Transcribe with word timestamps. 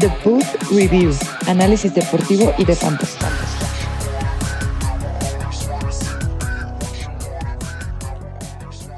The 0.00 0.08
Booth 0.24 0.70
Review, 0.70 1.12
análisis 1.46 1.92
deportivo 1.94 2.54
y 2.56 2.64
de 2.64 2.74
fantasy. 2.74 3.18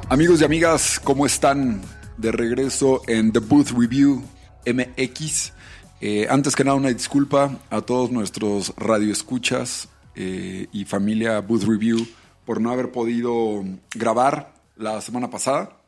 Amigos 0.09 0.41
y 0.41 0.45
amigas, 0.45 1.01
¿cómo 1.03 1.27
están? 1.27 1.81
De 2.19 2.31
regreso 2.31 3.03
en 3.07 3.33
The 3.33 3.41
Booth 3.41 3.71
Review 3.71 4.23
MX. 4.67 5.53
Eh, 6.01 6.27
antes 6.29 6.55
que 6.55 6.65
nada, 6.65 6.77
una 6.77 6.91
disculpa 6.91 7.59
a 7.71 7.81
todos 7.81 8.13
nuestros 8.13 8.75
radioescuchas 8.77 9.89
eh, 10.15 10.69
y 10.71 10.85
familia 10.85 11.41
Booth 11.41 11.65
Review 11.65 12.07
por 12.45 12.61
no 12.61 12.71
haber 12.71 12.93
podido 12.93 13.65
grabar 13.95 14.53
la 14.77 15.01
semana 15.01 15.31
pasada. 15.31 15.82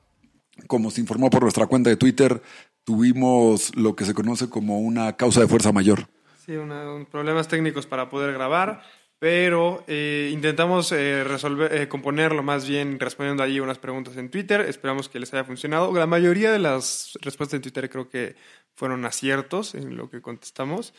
Como 0.67 0.91
se 0.91 1.01
informó 1.01 1.31
por 1.31 1.43
nuestra 1.43 1.67
cuenta 1.67 1.91
de 1.91 1.97
Twitter, 1.97 2.43
tuvimos 2.85 3.75
lo 3.77 3.97
que 3.97 4.05
se 4.05 4.15
conoce 4.15 4.49
como 4.49 4.81
una 4.81 5.17
causa 5.17 5.41
de 5.41 5.49
fuerza 5.49 5.73
mayor. 5.73 6.09
Sí, 6.45 6.53
una- 6.57 6.93
un- 6.93 7.07
problemas 7.07 7.49
técnicos 7.49 7.87
para 7.87 8.11
poder 8.11 8.33
grabar, 8.35 8.83
pero 9.19 9.83
eh, 9.87 10.31
intentamos 10.33 10.93
eh, 10.93 11.25
resolver, 11.25 11.75
eh, 11.75 11.89
componerlo 11.89 12.43
más 12.43 12.69
bien 12.69 13.01
respondiendo 13.01 13.43
allí 13.43 13.59
unas 13.61 13.79
preguntas 13.79 14.17
en 14.19 14.31
Twitter. 14.31 14.61
Esperamos 14.61 15.09
que 15.09 15.19
les 15.19 15.33
haya 15.33 15.45
funcionado. 15.45 15.93
La 15.95 16.07
mayoría 16.07 16.53
de 16.53 16.59
las 16.59 17.19
respuestas 17.23 17.57
en 17.57 17.63
Twitter 17.63 17.89
creo 17.89 18.09
que 18.11 18.37
fueron 18.75 19.05
aciertos 19.07 19.75
en 19.75 19.97
lo 19.97 20.11
que 20.11 20.21
contestamos. 20.21 20.93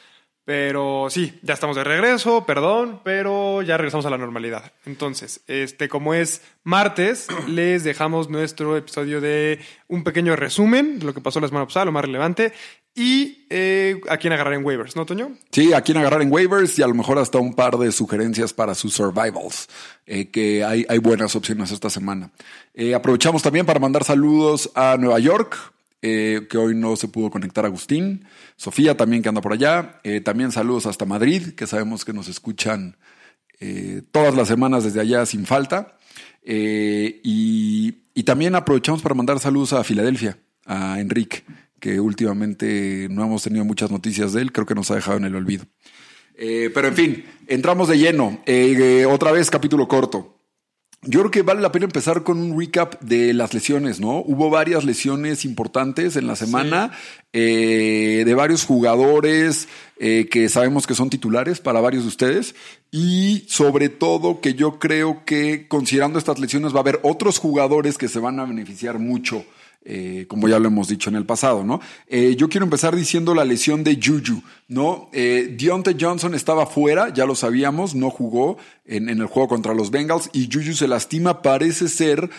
Pero 0.46 1.08
sí, 1.10 1.40
ya 1.42 1.56
estamos 1.56 1.76
de 1.76 1.84
regreso, 1.84 2.46
perdón, 2.46 3.02
pero 3.04 3.64
ya 3.64 3.78
regresamos 3.78 4.06
a 4.06 4.12
la 4.12 4.18
normalidad. 4.20 4.72
Entonces, 4.86 5.42
este, 5.48 5.90
como 5.90 6.14
es 6.14 6.44
martes, 6.64 7.28
les 7.48 7.84
dejamos 7.84 8.30
nuestro 8.30 8.78
episodio 8.78 9.22
de 9.22 9.60
un 9.88 10.04
pequeño 10.04 10.36
resumen 10.36 11.00
de 11.00 11.06
lo 11.06 11.16
que 11.16 11.22
pasó 11.22 11.40
la 11.40 11.48
semana 11.48 11.66
pasada, 11.66 11.86
lo 11.86 11.92
más 11.92 12.06
relevante, 12.06 12.54
y 12.94 13.46
eh, 13.50 14.00
a 14.08 14.18
quién 14.18 14.32
agarrar 14.34 14.54
en 14.54 14.64
waivers, 14.64 14.96
¿no, 14.96 15.06
Toño? 15.06 15.36
Sí, 15.52 15.74
a 15.74 15.82
quien 15.82 15.98
agarrar 15.98 16.22
en 16.22 16.32
waivers 16.32 16.80
y 16.80 16.84
a 16.84 16.88
lo 16.88 16.94
mejor 16.94 17.18
hasta 17.18 17.40
un 17.40 17.54
par 17.54 17.78
de 17.78 17.92
sugerencias 17.92 18.54
para 18.54 18.74
sus 18.74 18.94
survivals, 18.94 19.68
eh, 20.06 20.30
que 20.30 20.64
hay, 20.64 20.86
hay 20.88 21.00
buenas 21.00 21.36
opciones 21.36 21.72
esta 21.72 21.90
semana. 21.90 22.30
Eh, 22.74 22.94
aprovechamos 22.94 23.42
también 23.42 23.66
para 23.66 23.80
mandar 23.80 24.04
saludos 24.04 24.72
a 24.76 24.96
Nueva 24.98 25.20
York, 25.20 25.58
eh, 26.08 26.46
que 26.48 26.60
hoy 26.60 26.76
no 26.76 26.96
se 26.96 27.08
pudo 27.08 27.32
conectar 27.32 27.66
Agustín, 27.66 28.26
Sofía 28.58 28.96
también 28.96 29.24
que 29.24 29.30
anda 29.30 29.42
por 29.42 29.54
allá, 29.54 30.00
eh, 30.04 30.22
también 30.22 30.52
saludos 30.52 30.86
hasta 30.86 31.04
Madrid, 31.04 31.54
que 31.56 31.66
sabemos 31.66 32.06
que 32.06 32.14
nos 32.14 32.28
escuchan 32.28 32.96
eh, 33.60 34.04
todas 34.12 34.36
las 34.36 34.48
semanas 34.48 34.84
desde 34.84 35.02
allá 35.02 35.26
sin 35.26 35.48
falta. 35.48 35.98
Eh, 36.44 37.22
y, 37.24 38.04
también 38.24 38.56
aprovechamos 38.56 39.02
para 39.02 39.16
mandar 39.16 39.40
saludos 39.40 39.74
a 39.74 39.84
Filadelfia, 39.84 40.38
a 40.66 41.00
Enrique, 41.00 41.44
que 41.80 42.00
últimamente 42.00 43.08
no 43.10 43.24
hemos 43.24 43.44
tenido 43.44 43.66
muchas 43.66 43.90
noticias 43.90 44.34
de 44.34 44.42
él, 44.42 44.52
creo 44.52 44.66
que 44.66 44.74
nos 44.76 44.90
ha 44.92 44.96
dejado 44.96 45.18
en 45.18 45.26
el 45.26 45.36
olvido. 45.36 45.66
Pero 46.36 46.88
en 46.88 46.96
fin, 46.96 47.26
entramos 47.48 47.88
de 47.88 47.98
lleno. 47.98 48.42
Otra 49.10 49.32
vez 49.32 49.52
capítulo 49.52 49.88
corto. 49.88 50.35
Yo 51.08 51.20
creo 51.20 51.32
que 51.32 51.42
vale 51.44 51.62
la 51.62 51.72
pena 51.72 51.86
empezar 51.86 52.24
con 52.24 52.40
un 52.40 52.60
recap 52.60 53.00
de 53.00 53.34
las 53.34 53.54
lesiones, 53.54 54.00
¿no? 54.00 54.20
Hubo 54.20 54.50
varias 54.50 54.84
lesiones 54.84 55.46
importantes 55.46 56.16
en 56.16 56.26
la 56.26 56.36
semana 56.36 56.92
eh, 57.38 58.24
de 58.26 58.34
varios 58.34 58.64
jugadores 58.64 59.68
eh, 60.00 60.30
que 60.32 60.48
sabemos 60.48 60.88
que 60.88 60.96
son 60.96 61.10
titulares 61.10 61.60
para 61.60 61.82
varios 61.82 62.04
de 62.04 62.08
ustedes 62.08 62.56
y 62.92 63.44
sobre 63.50 63.90
todo 63.90 64.40
que 64.40 64.54
yo 64.54 64.80
creo 64.80 65.26
que 65.26 65.68
considerando 65.68 66.18
estas 66.18 66.40
lesiones 66.40 66.74
va 66.74 66.78
a 66.78 66.82
haber 66.82 67.02
otros 67.04 67.38
jugadores 67.40 67.98
que 67.98 68.08
se 68.08 68.20
van 68.20 68.40
a 68.40 68.46
beneficiar 68.46 69.00
mucho. 69.00 69.44
eh, 69.88 70.26
como 70.28 70.48
ya 70.48 70.58
lo 70.58 70.68
hemos 70.68 70.88
dicho 70.88 71.12
en 71.12 71.16
el 71.16 71.26
pasado, 71.28 71.64
¿no? 71.64 71.80
Eh, 72.08 72.36
yo 72.36 72.50
quiero 72.50 72.64
empezar 72.64 72.96
diciendo 72.96 73.36
la 73.36 73.46
lesión 73.46 73.84
de 73.84 74.00
Juju, 74.04 74.42
¿no? 74.68 75.10
Eh, 75.14 75.56
Deontay 75.60 75.96
Johnson 76.00 76.34
estaba 76.34 76.66
fuera, 76.66 77.14
ya 77.14 77.28
lo 77.28 77.36
sabíamos, 77.36 77.94
no 77.94 78.10
jugó 78.10 78.58
en, 78.88 79.10
en 79.10 79.20
el 79.20 79.28
juego 79.28 79.48
contra 79.48 79.76
los 79.76 79.92
Bengals 79.92 80.32
y 80.34 80.50
Juju 80.52 80.74
se 80.74 80.88
lastima, 80.88 81.44
parece 81.44 81.88
ser, 81.88 82.32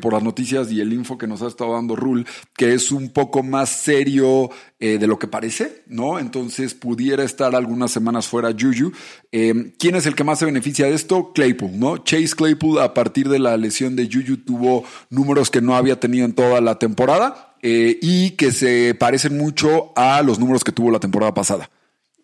por 0.00 0.12
las 0.12 0.22
noticias 0.22 0.70
y 0.70 0.80
el 0.80 0.92
info 0.92 1.18
que 1.18 1.26
nos 1.26 1.42
ha 1.42 1.48
estado 1.48 1.72
dando 1.72 1.96
Rule, 1.96 2.24
que 2.56 2.72
es 2.74 2.92
un 2.92 3.10
poco 3.10 3.42
más 3.42 3.70
serio 3.70 4.41
eh, 4.80 4.98
de 4.98 5.06
lo 5.06 5.18
que 5.18 5.26
parece, 5.26 5.82
¿no? 5.86 6.18
Entonces 6.18 6.74
pudiera 6.74 7.22
estar 7.24 7.54
algunas 7.54 7.90
semanas 7.90 8.26
fuera 8.26 8.50
Juju. 8.50 8.92
Eh, 9.30 9.72
¿Quién 9.78 9.94
es 9.94 10.06
el 10.06 10.14
que 10.14 10.24
más 10.24 10.38
se 10.38 10.46
beneficia 10.46 10.86
de 10.86 10.94
esto? 10.94 11.32
Claypool, 11.32 11.78
¿no? 11.78 11.98
Chase 11.98 12.34
Claypool 12.36 12.80
a 12.80 12.94
partir 12.94 13.28
de 13.28 13.38
la 13.38 13.56
lesión 13.56 13.96
de 13.96 14.08
Juju 14.10 14.38
tuvo 14.38 14.84
números 15.10 15.50
que 15.50 15.60
no 15.60 15.76
había 15.76 16.00
tenido 16.00 16.24
en 16.24 16.34
toda 16.34 16.60
la 16.60 16.78
temporada 16.78 17.54
eh, 17.62 17.98
y 18.02 18.32
que 18.32 18.50
se 18.50 18.94
parecen 18.94 19.38
mucho 19.38 19.92
a 19.94 20.20
los 20.22 20.38
números 20.38 20.64
que 20.64 20.72
tuvo 20.72 20.90
la 20.90 20.98
temporada 20.98 21.32
pasada. 21.32 21.70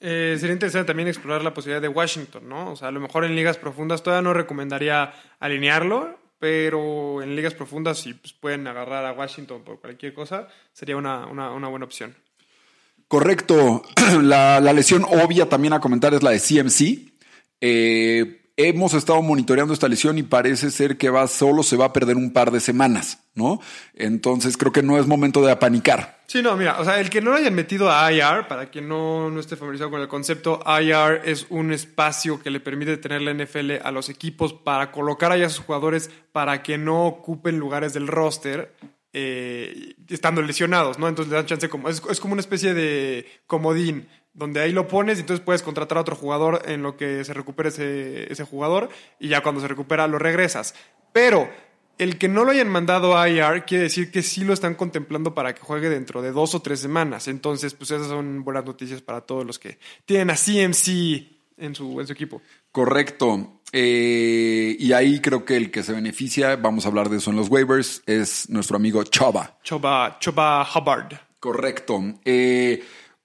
Eh, 0.00 0.36
sería 0.38 0.52
interesante 0.52 0.86
también 0.86 1.08
explorar 1.08 1.42
la 1.42 1.54
posibilidad 1.54 1.82
de 1.82 1.88
Washington, 1.88 2.48
¿no? 2.48 2.72
O 2.72 2.76
sea, 2.76 2.88
a 2.88 2.90
lo 2.92 3.00
mejor 3.00 3.24
en 3.24 3.34
ligas 3.34 3.56
profundas 3.56 4.02
todavía 4.02 4.22
no 4.22 4.32
recomendaría 4.32 5.12
alinearlo, 5.40 6.17
pero 6.38 7.22
en 7.22 7.34
ligas 7.34 7.54
profundas 7.54 7.98
si 7.98 8.14
pues, 8.14 8.32
pueden 8.32 8.66
agarrar 8.66 9.04
a 9.04 9.12
Washington 9.12 9.62
por 9.64 9.80
cualquier 9.80 10.14
cosa, 10.14 10.48
sería 10.72 10.96
una, 10.96 11.26
una, 11.26 11.68
buena 11.68 11.84
opción. 11.84 12.16
Correcto. 13.08 13.82
La, 14.22 14.60
la 14.60 14.72
lesión 14.72 15.04
obvia 15.04 15.48
también 15.48 15.72
a 15.72 15.80
comentar 15.80 16.14
es 16.14 16.22
la 16.22 16.30
de 16.30 16.40
CMC. 16.40 17.12
Eh, 17.60 18.37
hemos 18.58 18.92
estado 18.92 19.22
monitoreando 19.22 19.72
esta 19.72 19.88
lesión 19.88 20.18
y 20.18 20.24
parece 20.24 20.72
ser 20.72 20.98
que 20.98 21.10
va 21.10 21.28
solo 21.28 21.62
se 21.62 21.76
va 21.76 21.86
a 21.86 21.92
perder 21.92 22.16
un 22.16 22.32
par 22.32 22.50
de 22.50 22.58
semanas, 22.58 23.22
¿no? 23.36 23.60
Entonces 23.94 24.56
creo 24.56 24.72
que 24.72 24.82
no 24.82 24.98
es 24.98 25.06
momento 25.06 25.40
de 25.42 25.52
apanicar. 25.52 26.18
Sí, 26.26 26.42
no, 26.42 26.56
mira, 26.56 26.80
o 26.80 26.84
sea, 26.84 26.98
el 26.98 27.08
que 27.08 27.20
no 27.20 27.30
lo 27.30 27.36
hayan 27.36 27.54
metido 27.54 27.90
a 27.90 28.12
IR, 28.12 28.48
para 28.48 28.68
quien 28.68 28.88
no, 28.88 29.30
no 29.30 29.38
esté 29.38 29.54
familiarizado 29.54 29.92
con 29.92 30.00
el 30.00 30.08
concepto, 30.08 30.60
IR 30.66 31.22
es 31.24 31.46
un 31.50 31.72
espacio 31.72 32.42
que 32.42 32.50
le 32.50 32.58
permite 32.58 32.96
tener 32.96 33.22
la 33.22 33.32
NFL 33.32 33.74
a 33.82 33.92
los 33.92 34.08
equipos 34.08 34.52
para 34.52 34.90
colocar 34.90 35.30
allá 35.30 35.46
a 35.46 35.50
sus 35.50 35.64
jugadores 35.64 36.10
para 36.32 36.60
que 36.64 36.78
no 36.78 37.06
ocupen 37.06 37.60
lugares 37.60 37.94
del 37.94 38.08
roster 38.08 38.74
eh, 39.12 39.94
estando 40.08 40.42
lesionados, 40.42 40.98
¿no? 40.98 41.06
Entonces 41.06 41.30
le 41.30 41.36
dan 41.36 41.46
chance 41.46 41.68
como, 41.68 41.88
es 41.88 42.00
como 42.00 42.32
una 42.32 42.40
especie 42.40 42.74
de 42.74 43.24
comodín, 43.46 44.08
donde 44.38 44.60
ahí 44.60 44.72
lo 44.72 44.86
pones 44.86 45.18
y 45.18 45.22
entonces 45.22 45.44
puedes 45.44 45.62
contratar 45.62 45.98
a 45.98 46.02
otro 46.02 46.16
jugador 46.16 46.62
en 46.66 46.82
lo 46.82 46.96
que 46.96 47.24
se 47.24 47.34
recupere 47.34 47.70
ese, 47.70 48.32
ese 48.32 48.44
jugador 48.44 48.88
y 49.18 49.28
ya 49.28 49.42
cuando 49.42 49.60
se 49.60 49.68
recupera 49.68 50.06
lo 50.06 50.18
regresas. 50.18 50.74
Pero 51.12 51.50
el 51.98 52.16
que 52.18 52.28
no 52.28 52.44
lo 52.44 52.52
hayan 52.52 52.68
mandado 52.68 53.18
a 53.18 53.28
IR 53.28 53.64
quiere 53.64 53.84
decir 53.84 54.10
que 54.12 54.22
sí 54.22 54.44
lo 54.44 54.54
están 54.54 54.76
contemplando 54.76 55.34
para 55.34 55.54
que 55.54 55.60
juegue 55.60 55.88
dentro 55.88 56.22
de 56.22 56.30
dos 56.30 56.54
o 56.54 56.62
tres 56.62 56.78
semanas. 56.78 57.26
Entonces, 57.26 57.74
pues 57.74 57.90
esas 57.90 58.06
son 58.06 58.44
buenas 58.44 58.64
noticias 58.64 59.02
para 59.02 59.22
todos 59.22 59.44
los 59.44 59.58
que 59.58 59.78
tienen 60.06 60.30
a 60.30 60.34
CMC 60.34 61.38
en 61.56 61.74
su, 61.74 62.00
en 62.00 62.06
su 62.06 62.12
equipo. 62.12 62.40
Correcto. 62.70 63.60
Eh, 63.72 64.76
y 64.78 64.92
ahí 64.92 65.20
creo 65.20 65.44
que 65.44 65.56
el 65.56 65.70
que 65.70 65.82
se 65.82 65.92
beneficia, 65.92 66.56
vamos 66.56 66.84
a 66.84 66.88
hablar 66.88 67.08
de 67.08 67.16
eso 67.16 67.30
en 67.30 67.36
los 67.36 67.50
waivers, 67.50 68.02
es 68.06 68.48
nuestro 68.48 68.76
amigo 68.76 69.02
Choba. 69.02 69.58
Choba, 69.64 70.18
Choba 70.20 70.66
Hubbard. 70.72 71.14
Correcto. 71.40 72.02
Eh, 72.24 72.82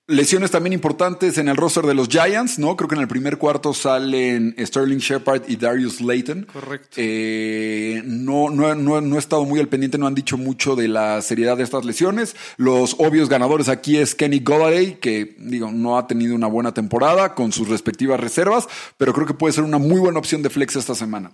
lesiones 0.08 0.52
también 0.52 0.74
importantes 0.74 1.38
en 1.38 1.48
el 1.48 1.56
roster 1.56 1.86
de 1.86 1.94
los 1.94 2.10
Giants, 2.10 2.60
¿no? 2.60 2.76
Creo 2.76 2.90
que 2.90 2.96
en 2.96 3.02
el 3.02 3.08
primer 3.08 3.38
cuarto 3.38 3.74
salen 3.74 4.54
Sterling 4.60 4.98
Shepard 4.98 5.44
y 5.48 5.56
Darius 5.56 6.02
Layton. 6.02 6.48
Correcto. 6.52 6.90
Eh, 6.98 8.02
no, 8.06 8.50
no, 8.50 8.76
no, 8.76 9.00
no 9.00 9.16
he 9.16 9.20
estado 9.20 9.46
muy 9.46 9.60
al 9.60 9.70
pendiente, 9.70 9.98
no 9.98 10.08
han 10.08 10.16
dicho 10.16 10.38
mucho 10.38 10.76
de 10.76 10.90
la 10.90 11.22
seriedad 11.22 11.56
de 11.56 11.64
estas 11.64 11.86
lesiones. 11.86 12.36
Los 12.58 12.96
obvios 13.00 13.30
ganadores 13.30 13.70
aquí 13.70 13.98
es 13.98 14.14
Kenny 14.14 14.40
Golladay, 14.40 15.00
que 15.00 15.36
digo, 15.40 15.72
no 15.72 15.98
ha 15.98 16.06
tenido 16.06 16.36
una 16.36 16.48
buena 16.48 16.74
temporada 16.74 17.34
con 17.34 17.54
sus 17.54 17.70
respectivas 17.70 18.20
reservas, 18.20 18.68
pero 18.98 19.14
creo 19.14 19.26
que 19.26 19.34
puede 19.34 19.54
ser 19.54 19.64
una 19.64 19.78
muy 19.78 20.00
buena 20.00 20.20
opción 20.20 20.42
de 20.42 20.50
flex 20.50 20.76
esta 20.76 20.96
semana. 20.96 21.32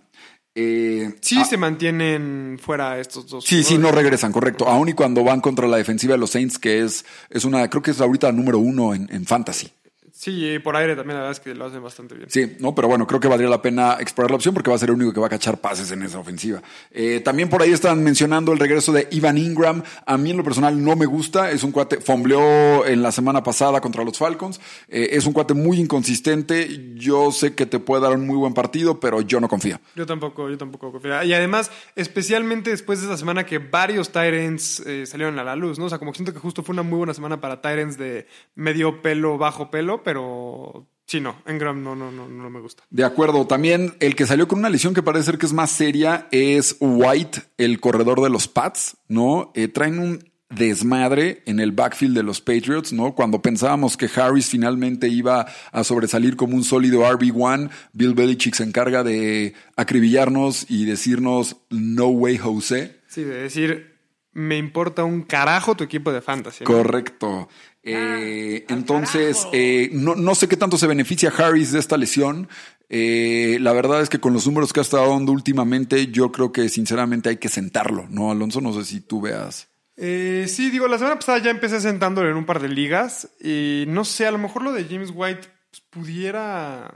Eh, 0.55 1.15
Sí 1.21 1.37
ah, 1.39 1.45
se 1.45 1.57
mantienen 1.57 2.59
fuera 2.61 2.99
estos 2.99 3.27
dos. 3.27 3.45
Sí, 3.45 3.63
sí, 3.63 3.77
no 3.77 3.91
regresan, 3.91 4.31
correcto. 4.31 4.67
Aún 4.67 4.89
y 4.89 4.93
cuando 4.93 5.23
van 5.23 5.41
contra 5.41 5.67
la 5.67 5.77
defensiva 5.77 6.13
de 6.13 6.17
los 6.19 6.31
Saints, 6.31 6.57
que 6.57 6.81
es, 6.83 7.05
es 7.29 7.45
una, 7.45 7.69
creo 7.69 7.81
que 7.81 7.91
es 7.91 8.01
ahorita 8.01 8.27
la 8.27 8.33
número 8.33 8.59
uno 8.59 8.93
en, 8.93 9.07
en 9.11 9.25
fantasy. 9.25 9.71
Sí, 10.19 10.55
y 10.55 10.59
por 10.59 10.75
aire 10.75 10.97
también 10.97 11.15
la 11.15 11.21
verdad 11.21 11.31
es 11.31 11.39
que 11.39 11.55
lo 11.55 11.63
hacen 11.63 11.81
bastante 11.81 12.13
bien. 12.13 12.29
Sí, 12.29 12.57
no, 12.59 12.75
pero 12.75 12.89
bueno, 12.89 13.07
creo 13.07 13.21
que 13.21 13.29
valdría 13.29 13.49
la 13.49 13.61
pena 13.61 13.95
explorar 14.01 14.31
la 14.31 14.35
opción 14.35 14.53
porque 14.53 14.69
va 14.69 14.75
a 14.75 14.79
ser 14.79 14.89
el 14.89 14.95
único 14.95 15.13
que 15.13 15.21
va 15.21 15.27
a 15.27 15.29
cachar 15.29 15.61
pases 15.61 15.93
en 15.93 16.03
esa 16.03 16.19
ofensiva. 16.19 16.61
Eh, 16.91 17.21
también 17.23 17.47
por 17.47 17.61
ahí 17.61 17.71
están 17.71 18.03
mencionando 18.03 18.51
el 18.51 18.59
regreso 18.59 18.91
de 18.91 19.07
Ivan 19.11 19.37
Ingram. 19.37 19.81
A 20.05 20.17
mí 20.17 20.31
en 20.31 20.35
lo 20.35 20.43
personal 20.43 20.83
no 20.83 20.97
me 20.97 21.05
gusta. 21.05 21.51
Es 21.51 21.63
un 21.63 21.71
cuate, 21.71 22.01
fombleó 22.01 22.85
en 22.85 23.01
la 23.01 23.13
semana 23.13 23.43
pasada 23.43 23.79
contra 23.79 24.03
los 24.03 24.17
Falcons. 24.17 24.59
Eh, 24.89 25.07
es 25.13 25.25
un 25.25 25.31
cuate 25.31 25.53
muy 25.53 25.79
inconsistente. 25.79 26.95
Yo 26.95 27.31
sé 27.31 27.55
que 27.55 27.65
te 27.65 27.79
puede 27.79 28.01
dar 28.01 28.11
un 28.11 28.27
muy 28.27 28.35
buen 28.35 28.53
partido, 28.53 28.99
pero 28.99 29.21
yo 29.21 29.39
no 29.39 29.47
confío. 29.47 29.79
Yo 29.95 30.05
tampoco, 30.05 30.49
yo 30.49 30.57
tampoco 30.57 30.91
confío. 30.91 31.23
Y 31.23 31.33
además, 31.33 31.71
especialmente 31.95 32.71
después 32.71 32.99
de 32.99 33.05
esa 33.05 33.15
semana 33.15 33.45
que 33.45 33.59
varios 33.59 34.11
Tyrants 34.11 34.81
eh, 34.81 35.05
salieron 35.05 35.39
a 35.39 35.45
la 35.45 35.55
luz, 35.55 35.79
¿no? 35.79 35.85
O 35.85 35.89
sea, 35.89 35.97
como 35.97 36.11
que 36.11 36.17
siento 36.17 36.33
que 36.33 36.39
justo 36.39 36.61
fue 36.61 36.73
una 36.73 36.83
muy 36.83 36.97
buena 36.97 37.13
semana 37.13 37.39
para 37.39 37.61
Tyrants 37.61 37.97
de 37.97 38.27
medio 38.55 39.01
pelo, 39.01 39.37
bajo 39.37 39.71
pelo, 39.71 40.03
pero 40.09 40.87
Sí, 41.05 41.19
no, 41.21 41.41
Engram 41.45 41.83
no, 41.83 41.95
no, 41.95 42.11
no, 42.11 42.27
no 42.27 42.49
me 42.49 42.59
gusta. 42.59 42.83
De 42.89 43.03
acuerdo. 43.03 43.45
También 43.45 43.95
el 43.99 44.15
que 44.15 44.25
salió 44.25 44.47
con 44.47 44.57
una 44.57 44.69
lesión 44.69 44.95
que 44.95 45.03
parece 45.03 45.25
ser 45.25 45.37
que 45.37 45.45
es 45.45 45.53
más 45.53 45.69
seria 45.69 46.27
es 46.31 46.77
White, 46.79 47.41
el 47.57 47.79
corredor 47.79 48.21
de 48.21 48.29
los 48.31 48.47
Pats, 48.47 48.97
¿no? 49.07 49.51
Eh, 49.53 49.67
traen 49.67 49.99
un 49.99 50.31
desmadre 50.49 51.43
en 51.45 51.59
el 51.59 51.71
backfield 51.73 52.15
de 52.15 52.23
los 52.23 52.41
Patriots, 52.41 52.91
¿no? 52.91 53.13
Cuando 53.13 53.41
pensábamos 53.41 53.97
que 53.97 54.09
Harris 54.15 54.49
finalmente 54.49 55.07
iba 55.07 55.47
a 55.71 55.83
sobresalir 55.83 56.35
como 56.35 56.55
un 56.55 56.63
sólido 56.63 57.01
RB1, 57.01 57.69
Bill 57.93 58.15
Belichick 58.15 58.55
se 58.55 58.63
encarga 58.63 59.03
de 59.03 59.53
acribillarnos 59.75 60.65
y 60.69 60.85
decirnos 60.85 61.57
no 61.69 62.07
way 62.07 62.37
Jose. 62.37 62.99
Sí, 63.07 63.23
de 63.23 63.35
decir, 63.35 63.99
me 64.31 64.57
importa 64.57 65.03
un 65.03 65.23
carajo 65.23 65.75
tu 65.75 65.83
equipo 65.83 66.11
de 66.11 66.21
fantasy. 66.21 66.63
¿no? 66.63 66.67
Correcto. 66.67 67.49
Eh, 67.83 68.65
entonces, 68.69 69.47
eh, 69.53 69.89
no, 69.93 70.15
no 70.15 70.35
sé 70.35 70.47
qué 70.47 70.57
tanto 70.57 70.77
se 70.77 70.87
beneficia 70.87 71.33
Harris 71.35 71.71
de 71.71 71.79
esta 71.79 71.97
lesión. 71.97 72.49
Eh, 72.89 73.57
la 73.61 73.71
verdad 73.71 74.01
es 74.01 74.09
que 74.09 74.19
con 74.19 74.33
los 74.33 74.47
números 74.47 74.73
que 74.73 74.79
ha 74.79 74.83
estado 74.83 75.11
dando 75.11 75.31
últimamente, 75.31 76.07
yo 76.07 76.31
creo 76.31 76.51
que 76.51 76.67
sinceramente 76.69 77.29
hay 77.29 77.37
que 77.37 77.49
sentarlo, 77.49 78.07
¿no, 78.09 78.31
Alonso? 78.31 78.61
No 78.61 78.73
sé 78.73 78.83
si 78.83 79.01
tú 79.01 79.21
veas. 79.21 79.69
Eh, 79.95 80.45
sí, 80.47 80.69
digo, 80.69 80.87
la 80.87 80.97
semana 80.97 81.17
pasada 81.17 81.37
ya 81.39 81.51
empecé 81.51 81.79
sentándolo 81.81 82.29
en 82.29 82.37
un 82.37 82.45
par 82.45 82.61
de 82.61 82.69
ligas 82.69 83.29
y 83.39 83.83
no 83.87 84.05
sé, 84.05 84.25
a 84.25 84.31
lo 84.31 84.37
mejor 84.37 84.63
lo 84.63 84.71
de 84.71 84.85
James 84.85 85.11
White 85.13 85.49
pues, 85.69 85.81
pudiera 85.89 86.93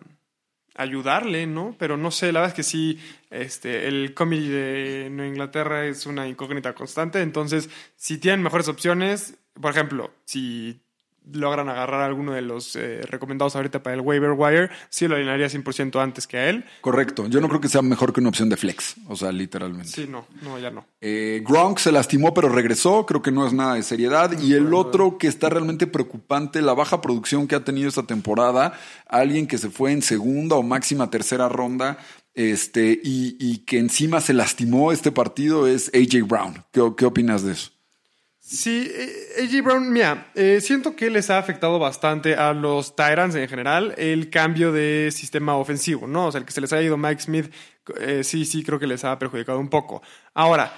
ayudarle, 0.73 1.45
¿no? 1.45 1.75
Pero 1.77 1.97
no 1.97 2.09
sé, 2.09 2.31
la 2.31 2.39
verdad 2.39 2.53
es 2.53 2.55
que 2.55 2.63
sí, 2.63 2.99
este, 3.29 3.87
el 3.87 4.13
comedy 4.15 4.47
de 4.47 5.09
Nueva 5.11 5.29
Inglaterra 5.29 5.85
es 5.85 6.05
una 6.07 6.27
incógnita 6.27 6.73
constante, 6.73 7.21
entonces 7.21 7.69
si 7.95 8.17
tienen 8.17 8.41
mejores 8.41 8.67
opciones, 8.67 9.35
por 9.59 9.71
ejemplo, 9.71 10.11
si 10.25 10.81
logran 11.31 11.69
agarrar 11.69 12.01
a 12.01 12.05
alguno 12.05 12.33
de 12.33 12.41
los 12.41 12.75
eh, 12.75 13.01
recomendados 13.03 13.55
ahorita 13.55 13.81
para 13.81 13.95
el 13.95 14.01
waiver 14.01 14.31
wire, 14.31 14.69
sí 14.89 15.07
lo 15.07 15.15
alinearía 15.15 15.47
100% 15.47 16.01
antes 16.01 16.27
que 16.27 16.37
a 16.37 16.49
él. 16.49 16.65
Correcto. 16.81 17.27
Yo 17.27 17.39
no 17.39 17.47
creo 17.47 17.61
que 17.61 17.69
sea 17.69 17.81
mejor 17.81 18.13
que 18.13 18.19
una 18.19 18.29
opción 18.29 18.49
de 18.49 18.57
flex, 18.57 18.95
o 19.07 19.15
sea, 19.15 19.31
literalmente. 19.31 19.89
Sí, 19.89 20.07
no, 20.09 20.27
no, 20.41 20.59
ya 20.59 20.69
no. 20.69 20.85
Eh, 21.01 21.41
Gronk 21.47 21.79
se 21.79 21.91
lastimó, 21.91 22.33
pero 22.33 22.49
regresó. 22.49 23.05
Creo 23.05 23.21
que 23.21 23.31
no 23.31 23.47
es 23.47 23.53
nada 23.53 23.75
de 23.75 23.83
seriedad. 23.83 24.37
Y 24.39 24.53
el 24.53 24.73
otro 24.73 25.17
que 25.17 25.27
está 25.27 25.49
realmente 25.49 25.87
preocupante, 25.87 26.61
la 26.61 26.73
baja 26.73 27.01
producción 27.01 27.47
que 27.47 27.55
ha 27.55 27.63
tenido 27.63 27.89
esta 27.89 28.03
temporada. 28.03 28.73
Alguien 29.07 29.47
que 29.47 29.57
se 29.57 29.69
fue 29.69 29.91
en 29.91 30.01
segunda 30.01 30.55
o 30.55 30.63
máxima 30.63 31.09
tercera 31.09 31.49
ronda. 31.49 31.97
Este, 32.35 32.99
y, 33.03 33.37
y 33.39 33.59
que 33.59 33.77
encima 33.77 34.19
se 34.19 34.33
lastimó 34.33 34.91
este 34.91 35.11
partido 35.11 35.67
es 35.67 35.91
AJ 35.93 36.27
Brown. 36.27 36.63
¿Qué, 36.71 36.81
qué 36.97 37.05
opinas 37.05 37.43
de 37.43 37.53
eso? 37.53 37.72
Sí, 38.45 38.91
eh, 38.93 39.41
AJ 39.41 39.63
Brown, 39.63 39.89
mira, 39.89 40.29
eh, 40.35 40.59
siento 40.59 40.97
que 40.97 41.09
les 41.09 41.29
ha 41.29 41.37
afectado 41.37 41.79
bastante 41.79 42.35
a 42.35 42.51
los 42.51 42.93
Tyrants 42.93 43.37
en 43.37 43.47
general 43.47 43.95
el 43.97 44.29
cambio 44.29 44.73
de 44.73 45.11
sistema 45.13 45.55
ofensivo, 45.55 46.07
¿no? 46.07 46.27
O 46.27 46.31
sea, 46.31 46.39
el 46.39 46.45
que 46.45 46.51
se 46.51 46.59
les 46.59 46.73
ha 46.73 46.81
ido 46.81 46.97
Mike 46.97 47.21
Smith, 47.21 47.53
eh, 48.01 48.21
sí, 48.25 48.43
sí, 48.43 48.61
creo 48.61 48.79
que 48.79 48.87
les 48.87 49.05
ha 49.05 49.17
perjudicado 49.17 49.59
un 49.59 49.69
poco. 49.69 50.01
Ahora, 50.33 50.73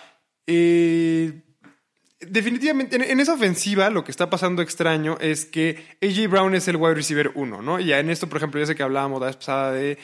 definitivamente 2.20 2.98
en, 3.12 3.20
esa 3.20 3.34
ofensiva 3.34 3.90
lo 3.90 4.04
que 4.04 4.12
está 4.12 4.30
pasando 4.30 4.62
extraño 4.62 5.18
es 5.20 5.46
que 5.46 5.98
AJ 6.04 6.30
Brown 6.30 6.54
es 6.54 6.68
el 6.68 6.76
wide 6.76 6.94
receiver 6.94 7.32
uno, 7.34 7.64
¿no? 7.64 7.80
Y 7.80 7.92
en 7.94 8.12
esto, 8.12 8.30
por 8.30 8.38
ejemplo, 8.38 8.60
ya 8.60 8.68
sé 8.68 8.76
que 8.76 8.84
hablábamos 8.84 9.20
la 9.20 9.26
vez 9.26 9.38
pasada 9.38 9.72
de 9.72 9.98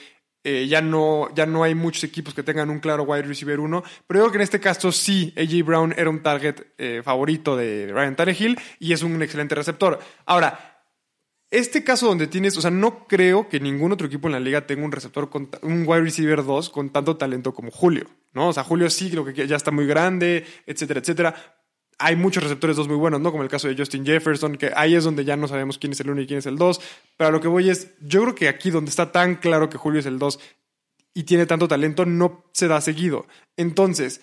eh, 0.44 0.68
ya, 0.68 0.82
no, 0.82 1.34
ya 1.36 1.46
no 1.46 1.64
hay 1.64 1.76
muchos 1.76 2.04
equipos 2.04 2.34
que 2.34 2.44
tengan 2.44 2.70
un 2.70 2.80
claro 2.80 3.04
wide 3.04 3.24
receiver 3.24 3.60
uno, 3.60 3.84
pero 4.08 4.20
yo 4.20 4.24
creo 4.24 4.32
que 4.32 4.38
en 4.38 4.44
este 4.44 4.60
caso 4.60 4.92
sí, 4.92 5.34
AJ 5.38 5.64
Brown 5.64 5.94
era 5.96 6.10
un 6.10 6.24
target 6.24 6.62
eh, 6.78 7.02
favorito 7.04 7.56
de 7.56 7.92
Ryan 7.94 8.16
Tannehill 8.16 8.60
y 8.80 8.94
es 8.94 9.04
un 9.04 9.22
excelente 9.22 9.54
receptor. 9.54 10.00
Ahora, 10.26 10.72
este 11.52 11.84
caso 11.84 12.08
donde 12.08 12.28
tienes, 12.28 12.58
o 12.58 12.62
sea, 12.62 12.72
no 12.72 13.08
creo 13.08 13.50
que 13.50 13.60
ningún 13.60 13.92
otro 13.92 14.08
equipo 14.08 14.28
en 14.28 14.32
la 14.32 14.40
liga 14.40 14.66
tenga 14.66 14.86
un 14.86 14.92
receptor, 14.92 15.30
con, 15.30 15.50
un 15.62 15.84
wide 15.86 16.02
receiver 16.02 16.44
2 16.44 16.70
con 16.70 16.90
tanto 16.90 17.18
talento 17.18 17.54
como 17.54 17.72
Julio, 17.72 18.08
¿no? 18.32 18.48
O 18.48 18.54
sea, 18.54 18.64
Julio 18.64 18.90
sí 18.90 19.12
creo 19.12 19.26
que 19.26 19.48
ya 19.48 19.58
está 19.58 19.70
muy 19.70 19.86
grande, 19.86 20.46
etcétera, 20.66 21.02
etcétera. 21.02 21.61
Hay 22.04 22.16
muchos 22.16 22.44
receptores 22.44 22.76
2 22.76 22.88
muy 22.88 22.98
buenos, 22.98 23.22
¿no? 23.22 23.32
Como 23.32 23.44
el 23.44 23.50
caso 23.50 23.68
de 23.68 23.76
Justin 23.78 24.06
Jefferson, 24.06 24.58
que 24.58 24.72
ahí 24.76 24.96
es 24.96 25.04
donde 25.04 25.24
ya 25.24 25.38
no 25.38 25.48
sabemos 25.48 25.78
quién 25.78 25.94
es 25.94 26.00
el 26.00 26.10
1 26.10 26.22
y 26.22 26.28
quién 26.28 26.40
es 26.40 26.48
el 26.48 26.58
2. 26.58 26.82
Pero 27.16 27.28
a 27.28 27.32
lo 27.32 27.40
que 27.40 27.48
voy 27.48 27.70
es, 27.70 27.94
yo 28.02 28.24
creo 28.24 28.36
que 28.36 28.50
aquí 28.50 28.72
donde 28.72 28.90
está 28.90 29.12
tan 29.12 29.36
claro 29.36 29.70
que 29.70 29.78
Julio 29.78 30.00
es 30.00 30.06
el 30.06 30.20
2 30.20 30.40
y 31.14 31.24
tiene 31.24 31.46
tanto 31.46 31.68
talento, 31.68 32.06
no 32.06 32.46
se 32.54 32.68
da 32.68 32.82
seguido. 32.82 33.28
Entonces, 33.56 34.22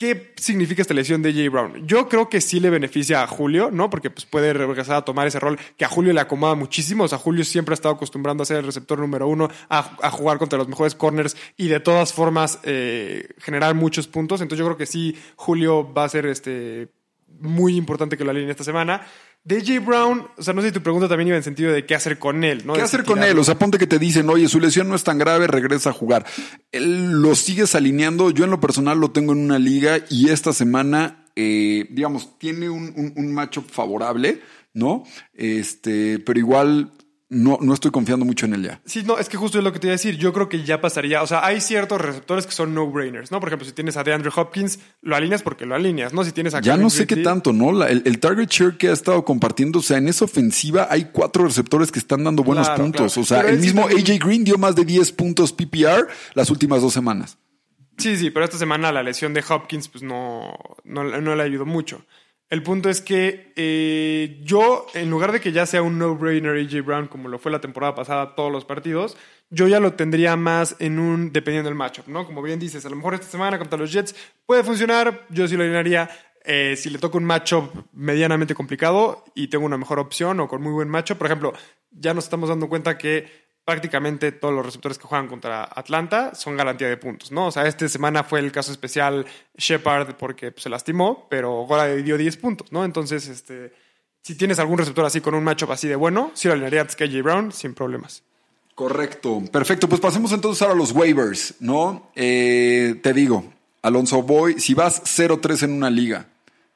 ¿Qué 0.00 0.32
significa 0.36 0.80
esta 0.80 0.94
lesión 0.94 1.20
de 1.20 1.30
Jay 1.30 1.48
Brown? 1.48 1.86
Yo 1.86 2.08
creo 2.08 2.30
que 2.30 2.40
sí 2.40 2.58
le 2.58 2.70
beneficia 2.70 3.22
a 3.22 3.26
Julio, 3.26 3.70
¿no? 3.70 3.90
Porque 3.90 4.08
pues, 4.08 4.24
puede 4.24 4.54
regresar 4.54 4.96
a 4.96 5.04
tomar 5.04 5.26
ese 5.26 5.38
rol 5.38 5.58
que 5.76 5.84
a 5.84 5.88
Julio 5.88 6.14
le 6.14 6.20
acomoda 6.20 6.54
muchísimo. 6.54 7.04
O 7.04 7.08
sea, 7.08 7.18
Julio 7.18 7.44
siempre 7.44 7.74
ha 7.74 7.74
estado 7.74 7.96
acostumbrando 7.96 8.42
a 8.42 8.46
ser 8.46 8.56
el 8.56 8.64
receptor 8.64 8.98
número 8.98 9.28
uno, 9.28 9.50
a, 9.68 10.10
jugar 10.10 10.38
contra 10.38 10.58
los 10.58 10.68
mejores 10.68 10.94
corners 10.94 11.36
y 11.58 11.68
de 11.68 11.80
todas 11.80 12.14
formas 12.14 12.60
eh, 12.62 13.28
generar 13.40 13.74
muchos 13.74 14.08
puntos. 14.08 14.40
Entonces 14.40 14.60
yo 14.60 14.64
creo 14.64 14.78
que 14.78 14.86
sí, 14.86 15.18
Julio 15.36 15.92
va 15.92 16.04
a 16.04 16.08
ser 16.08 16.24
este, 16.24 16.88
muy 17.38 17.76
importante 17.76 18.16
que 18.16 18.24
lo 18.24 18.30
alinee 18.30 18.52
esta 18.52 18.64
semana. 18.64 19.06
De 19.42 19.64
Jay 19.64 19.78
Brown, 19.78 20.26
o 20.36 20.42
sea, 20.42 20.52
no 20.52 20.60
sé 20.60 20.68
si 20.68 20.74
tu 20.74 20.82
pregunta 20.82 21.08
también 21.08 21.28
iba 21.28 21.36
en 21.36 21.42
sentido 21.42 21.72
de 21.72 21.86
qué 21.86 21.94
hacer 21.94 22.18
con 22.18 22.44
él, 22.44 22.62
¿no? 22.66 22.74
¿Qué 22.74 22.80
De 22.80 22.84
hacer 22.84 23.04
con 23.04 23.14
tirarlo. 23.14 23.32
él? 23.32 23.38
O 23.38 23.44
sea, 23.44 23.58
ponte 23.58 23.78
que 23.78 23.86
te 23.86 23.98
dicen, 23.98 24.28
oye, 24.28 24.48
su 24.48 24.60
lesión 24.60 24.88
no 24.88 24.94
es 24.94 25.02
tan 25.02 25.16
grave, 25.18 25.46
regresa 25.46 25.90
a 25.90 25.92
jugar. 25.94 26.26
Él 26.72 27.22
lo 27.22 27.34
sigues 27.34 27.74
alineando. 27.74 28.30
Yo 28.30 28.44
en 28.44 28.50
lo 28.50 28.60
personal 28.60 28.98
lo 29.00 29.12
tengo 29.12 29.32
en 29.32 29.38
una 29.38 29.58
liga 29.58 29.98
y 30.10 30.28
esta 30.28 30.52
semana, 30.52 31.24
eh, 31.36 31.86
digamos, 31.90 32.38
tiene 32.38 32.68
un, 32.68 32.92
un, 32.96 33.14
un 33.16 33.32
matchup 33.32 33.70
favorable, 33.70 34.42
¿no? 34.74 35.04
Este, 35.32 36.18
pero 36.18 36.38
igual 36.38 36.92
no, 37.32 37.58
no 37.60 37.72
estoy 37.74 37.92
confiando 37.92 38.24
mucho 38.24 38.46
en 38.46 38.54
él 38.54 38.64
ya. 38.64 38.80
Sí, 38.84 39.04
no, 39.06 39.16
es 39.16 39.28
que 39.28 39.36
justo 39.36 39.56
es 39.58 39.64
lo 39.64 39.72
que 39.72 39.78
te 39.78 39.86
iba 39.86 39.92
a 39.92 39.96
decir. 39.96 40.16
Yo 40.16 40.32
creo 40.32 40.48
que 40.48 40.64
ya 40.64 40.80
pasaría. 40.80 41.22
O 41.22 41.26
sea, 41.28 41.44
hay 41.46 41.60
ciertos 41.60 42.00
receptores 42.00 42.44
que 42.44 42.50
son 42.52 42.74
no-brainers, 42.74 43.30
¿no? 43.30 43.38
Por 43.38 43.48
ejemplo, 43.48 43.64
si 43.66 43.72
tienes 43.72 43.96
a 43.96 44.02
DeAndre 44.02 44.32
Hopkins, 44.34 44.80
lo 45.00 45.14
alineas 45.14 45.42
porque 45.42 45.64
lo 45.64 45.76
alineas, 45.76 46.12
¿no? 46.12 46.24
Si 46.24 46.32
tienes 46.32 46.54
a 46.54 46.60
Ya 46.60 46.76
no 46.76 46.90
sé 46.90 47.06
qué 47.06 47.16
tanto, 47.16 47.52
¿no? 47.52 47.70
La- 47.70 47.86
el, 47.88 48.02
el 48.04 48.18
target 48.18 48.48
share 48.50 48.76
que 48.76 48.88
ha 48.88 48.92
estado 48.92 49.24
compartiendo, 49.24 49.78
o 49.78 49.82
sea, 49.82 49.98
en 49.98 50.08
esa 50.08 50.24
ofensiva 50.24 50.88
hay 50.90 51.10
cuatro 51.12 51.44
receptores 51.44 51.92
que 51.92 52.00
están 52.00 52.24
dando 52.24 52.42
buenos 52.42 52.66
Claro, 52.66 52.82
puntos. 52.82 53.12
claro. 53.14 53.22
O 53.22 53.24
sea, 53.24 53.38
Pero 53.42 53.50
el 53.54 53.60
mismo 53.60 53.86
AJ 53.86 54.18
Green 54.24 54.42
dio 54.44 54.58
más 54.58 54.74
de 54.74 54.84
10 54.84 55.12
puntos 55.12 55.52
PPR 55.52 56.08
las 56.34 56.50
últimas 56.50 56.82
dos 56.82 56.92
semanas. 56.92 57.38
Sí, 57.98 58.16
sí, 58.16 58.30
pero 58.30 58.44
esta 58.46 58.56
semana 58.58 58.90
la 58.92 59.02
lesión 59.02 59.34
de 59.34 59.44
Hopkins, 59.48 59.88
pues 59.88 60.02
no, 60.02 60.52
no, 60.84 61.04
no 61.04 61.36
le 61.36 61.42
ayudó 61.42 61.66
mucho. 61.66 62.04
El 62.50 62.64
punto 62.64 62.90
es 62.90 63.00
que 63.00 63.52
eh, 63.54 64.40
yo, 64.42 64.86
en 64.94 65.08
lugar 65.08 65.30
de 65.30 65.40
que 65.40 65.52
ya 65.52 65.66
sea 65.66 65.82
un 65.82 65.98
no-brainer 65.98 66.56
AJ 66.56 66.84
Brown, 66.84 67.06
como 67.06 67.28
lo 67.28 67.38
fue 67.38 67.52
la 67.52 67.60
temporada 67.60 67.94
pasada, 67.94 68.34
todos 68.34 68.50
los 68.50 68.64
partidos, 68.64 69.16
yo 69.50 69.68
ya 69.68 69.78
lo 69.78 69.92
tendría 69.92 70.34
más 70.34 70.74
en 70.80 70.98
un, 70.98 71.32
dependiendo 71.32 71.70
del 71.70 71.76
matchup, 71.76 72.08
¿no? 72.08 72.26
Como 72.26 72.42
bien 72.42 72.58
dices, 72.58 72.84
a 72.84 72.90
lo 72.90 72.96
mejor 72.96 73.14
esta 73.14 73.28
semana 73.28 73.56
contra 73.56 73.78
los 73.78 73.92
Jets 73.92 74.16
puede 74.46 74.64
funcionar, 74.64 75.26
yo 75.30 75.46
sí 75.46 75.56
lo 75.56 75.62
alinearía. 75.62 76.10
Eh, 76.44 76.74
si 76.76 76.90
le 76.90 76.98
toca 76.98 77.18
un 77.18 77.24
matchup 77.24 77.70
medianamente 77.92 78.54
complicado 78.54 79.24
y 79.34 79.48
tengo 79.48 79.64
una 79.64 79.76
mejor 79.78 80.00
opción 80.00 80.40
o 80.40 80.48
con 80.48 80.60
muy 80.60 80.72
buen 80.72 80.88
matchup, 80.88 81.18
por 81.18 81.26
ejemplo, 81.26 81.52
ya 81.92 82.14
nos 82.14 82.24
estamos 82.24 82.48
dando 82.48 82.68
cuenta 82.68 82.98
que 82.98 83.39
prácticamente 83.64 84.32
todos 84.32 84.54
los 84.54 84.64
receptores 84.64 84.98
que 84.98 85.06
juegan 85.06 85.28
contra 85.28 85.64
Atlanta 85.64 86.34
son 86.34 86.56
garantía 86.56 86.88
de 86.88 86.96
puntos, 86.96 87.30
¿no? 87.30 87.46
O 87.46 87.50
sea, 87.50 87.66
esta 87.66 87.88
semana 87.88 88.24
fue 88.24 88.40
el 88.40 88.52
caso 88.52 88.72
especial 88.72 89.26
Shepard 89.56 90.16
porque 90.16 90.50
pues, 90.50 90.64
se 90.64 90.70
lastimó, 90.70 91.26
pero 91.30 91.50
ahora 91.50 91.94
dio 91.94 92.16
10 92.16 92.36
puntos, 92.38 92.72
¿no? 92.72 92.84
Entonces, 92.84 93.28
este, 93.28 93.72
si 94.22 94.34
tienes 94.34 94.58
algún 94.58 94.78
receptor 94.78 95.04
así 95.04 95.20
con 95.20 95.34
un 95.34 95.44
matchup 95.44 95.70
así 95.70 95.88
de 95.88 95.96
bueno, 95.96 96.30
sí 96.34 96.48
lo 96.48 96.52
alinearía 96.52 96.80
antes 96.80 96.96
que 96.96 97.04
AJ 97.04 97.22
Brown 97.22 97.52
sin 97.52 97.74
problemas. 97.74 98.22
Correcto. 98.74 99.42
Perfecto. 99.52 99.88
Pues 99.88 100.00
pasemos 100.00 100.32
entonces 100.32 100.62
ahora 100.62 100.74
a 100.74 100.76
los 100.78 100.92
waivers, 100.92 101.56
¿no? 101.60 102.10
Eh, 102.14 102.98
te 103.02 103.12
digo, 103.12 103.44
Alonso 103.82 104.22
Boy, 104.22 104.58
si 104.58 104.74
vas 104.74 105.02
0-3 105.04 105.64
en 105.64 105.72
una 105.72 105.90
liga, 105.90 106.26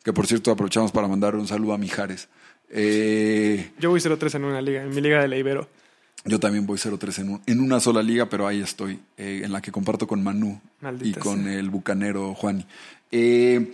que 0.03 0.13
por 0.13 0.27
cierto 0.27 0.51
aprovechamos 0.51 0.93
para 0.93 1.09
mandar 1.09 1.35
un 1.35 1.47
saludo 1.49 1.73
a 1.73 1.79
Mijares. 1.79 2.29
Eh, 2.69 3.73
Yo 3.79 3.91
voy 3.91 4.01
0-3 4.01 4.35
en 4.35 4.45
una 4.45 4.61
liga, 4.61 4.83
en 4.83 4.91
mi 4.91 5.01
liga 5.01 5.23
de 5.23 5.29
la 5.29 5.37
Ibero. 5.37 5.69
Yo 6.25 6.41
también 6.41 6.67
voy 6.67 6.79
0-3 6.79 7.19
en, 7.21 7.29
un- 7.31 7.41
en 7.47 7.61
una 7.61 7.81
sola 7.81 8.03
liga, 8.03 8.29
pero 8.29 8.47
ahí 8.47 8.61
estoy, 8.61 8.99
eh, 9.17 9.43
en 9.45 9.53
la 9.53 9.61
que 9.61 9.71
comparto 9.73 10.07
con 10.07 10.23
Manu 10.23 10.61
Maldita 10.81 11.19
y 11.19 11.23
con 11.23 11.45
sea. 11.45 11.55
el 11.59 11.71
bucanero 11.71 12.35
Juani. 12.35 12.65
Eh, 13.13 13.73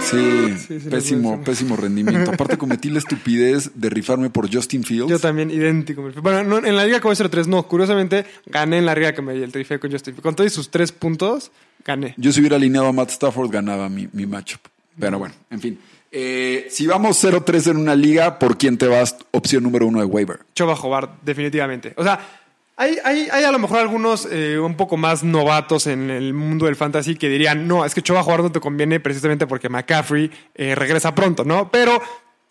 sí, 0.00 0.54
Sí, 0.58 0.80
sí, 0.80 0.88
pésimo, 0.90 1.42
pésimo 1.42 1.76
rendimiento. 1.76 2.30
Aparte 2.32 2.58
cometí 2.58 2.90
la 2.90 2.98
estupidez 2.98 3.70
de 3.74 3.88
rifarme 3.90 4.28
por 4.30 4.52
Justin 4.52 4.84
Fields. 4.84 5.08
Yo 5.08 5.18
también, 5.18 5.50
idéntico. 5.50 6.02
Bueno, 6.22 6.44
no, 6.44 6.66
en 6.66 6.76
la 6.76 6.84
liga 6.84 7.00
que 7.00 7.06
voy 7.08 7.16
0-3, 7.16 7.46
no. 7.46 7.62
Curiosamente, 7.66 8.26
gané 8.46 8.78
en 8.78 8.86
la 8.86 8.94
liga 8.94 9.14
que 9.14 9.22
me 9.22 9.32
el 9.32 9.50
trifé 9.50 9.78
con 9.80 9.90
Justin. 9.90 10.14
Con 10.16 10.34
todos 10.36 10.52
sus 10.52 10.70
tres 10.70 10.92
puntos, 10.92 11.50
gané. 11.84 12.14
Yo 12.18 12.32
si 12.32 12.40
hubiera 12.40 12.56
alineado 12.56 12.86
a 12.88 12.92
Matt 12.92 13.10
Stafford 13.10 13.50
ganaba 13.50 13.88
mi, 13.88 14.08
mi 14.12 14.26
matchup. 14.26 14.60
Pero 14.98 15.18
bueno, 15.18 15.34
en 15.50 15.60
fin. 15.60 15.78
Eh, 16.16 16.68
si 16.70 16.86
vamos 16.86 17.22
0-3 17.24 17.72
en 17.72 17.76
una 17.76 17.96
liga, 17.96 18.38
¿por 18.38 18.56
quién 18.56 18.78
te 18.78 18.86
vas? 18.86 19.16
Opción 19.32 19.64
número 19.64 19.84
uno 19.88 19.98
de 19.98 20.06
waiver. 20.06 20.38
Choba 20.54 20.74
Hobart, 20.74 21.10
definitivamente. 21.22 21.92
O 21.96 22.04
sea, 22.04 22.20
hay, 22.76 22.98
hay, 23.04 23.26
hay 23.32 23.42
a 23.42 23.50
lo 23.50 23.58
mejor 23.58 23.80
algunos 23.80 24.28
eh, 24.30 24.56
un 24.60 24.76
poco 24.76 24.96
más 24.96 25.24
novatos 25.24 25.88
en 25.88 26.10
el 26.10 26.32
mundo 26.32 26.66
del 26.66 26.76
fantasy 26.76 27.16
que 27.16 27.28
dirían, 27.28 27.66
no, 27.66 27.84
es 27.84 27.96
que 27.96 28.02
Choba 28.02 28.24
no 28.36 28.52
te 28.52 28.60
conviene 28.60 29.00
precisamente 29.00 29.48
porque 29.48 29.68
McCaffrey 29.68 30.30
eh, 30.54 30.76
regresa 30.76 31.12
pronto, 31.16 31.44
¿no? 31.44 31.68
Pero 31.72 32.00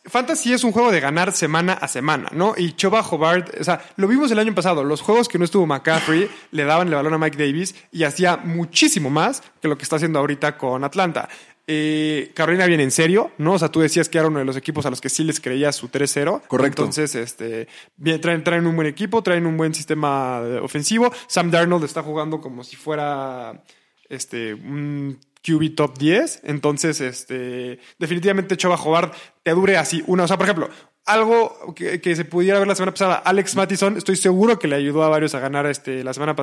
Fantasy 0.05 0.51
es 0.51 0.65
un 0.65 0.74
juego 0.74 0.91
de 0.91 1.00
ganar 1.00 1.32
semana 1.32 1.72
a 1.72 1.88
semana, 1.88 2.27
¿no? 2.34 2.55
Y 2.58 2.74
Choba 2.74 3.00
Hobart, 3.00 3.62
o 3.62 3.63
sea, 3.63 3.82
lo 3.96 4.10
vimos 4.10 4.29
el 4.32 4.39
año 4.39 4.53
pasado. 4.53 4.84
Los 4.84 5.00
juegos 5.00 5.29
que 5.29 5.39
no 5.39 5.46
estuvo 5.46 5.65
McCaffrey 5.65 6.29
le 6.51 6.65
daban 6.65 6.89
el 6.89 6.96
balón 6.96 7.13
a 7.13 7.17
Mike 7.17 7.38
Davis 7.38 7.74
y 7.93 8.03
hacía 8.03 8.36
muchísimo 8.36 9.10
más 9.10 9.41
que 9.62 9.70
lo 9.70 9.77
que 9.77 9.84
está 9.84 9.96
haciendo 9.96 10.20
ahorita 10.20 10.58
con 10.58 10.84
Atlanta. 10.84 11.29
Eh, 11.65 12.32
Carolina 12.36 12.65
viene 12.65 12.84
en 12.84 12.91
serio, 12.91 13.32
¿no? 13.38 13.53
O 13.53 13.60
sea, 13.60 13.70
tú 13.70 13.79
decías 13.79 14.10
que 14.10 14.17
era 14.17 14.27
uno 14.27 14.39
de 14.39 14.46
los 14.46 14.58
equipos 14.58 14.86
a 14.86 14.89
los 14.89 15.00
que 15.00 15.10
sí 15.10 15.24
les 15.24 15.39
creía 15.39 15.72
su 15.72 15.89
3-0. 15.89 16.41
Correcto. 16.48 16.82
Entonces, 16.82 17.15
este, 17.15 17.67
bien, 17.96 18.20
traen, 18.20 18.43
traen 18.43 18.67
un 18.67 18.75
buen 18.75 18.88
equipo, 18.88 19.24
traen 19.24 19.46
un 19.46 19.55
buen 19.55 19.74
sistema 19.74 20.41
eh, 20.43 20.60
ofensivo. 20.60 21.12
Sam 21.27 21.51
Darnold 21.51 21.86
está 21.86 22.03
jugando 22.03 22.41
como 22.41 22.63
si 22.63 22.75
fuera 22.75 23.63
este, 24.10 24.53
un 24.53 25.20
QB 25.41 25.75
top 25.75 25.98
10. 25.98 26.41
Entonces, 26.43 27.00
este, 27.00 27.79
definitivamente 27.98 28.58
Choba 28.58 28.75
Hobart 28.75 29.13
te 29.41 29.51
dure 29.51 29.77
así 29.77 30.03
una. 30.08 30.24
O 30.24 30.27
sea, 30.27 30.38
por 30.38 30.48
ejemplo, 30.48 30.70
algo 31.05 31.74
que, 31.75 32.15
se 32.15 32.24
pudiera 32.24 32.60
ver 32.60 32.67
la 32.67 32.75
semana 32.75 32.93
pasada, 32.93 33.15
Alex 33.15 33.55
Mattison, 33.55 33.98
estoy 33.98 34.15
seguro 34.15 34.57
que 34.57 34.69
le 34.69 34.75
ayudó 34.75 35.03
a 35.03 35.10
varios 35.10 35.36
a 35.36 35.39
ganar 35.39 35.65
este, 35.65 36.03
la 36.03 36.13
semana 36.13 36.33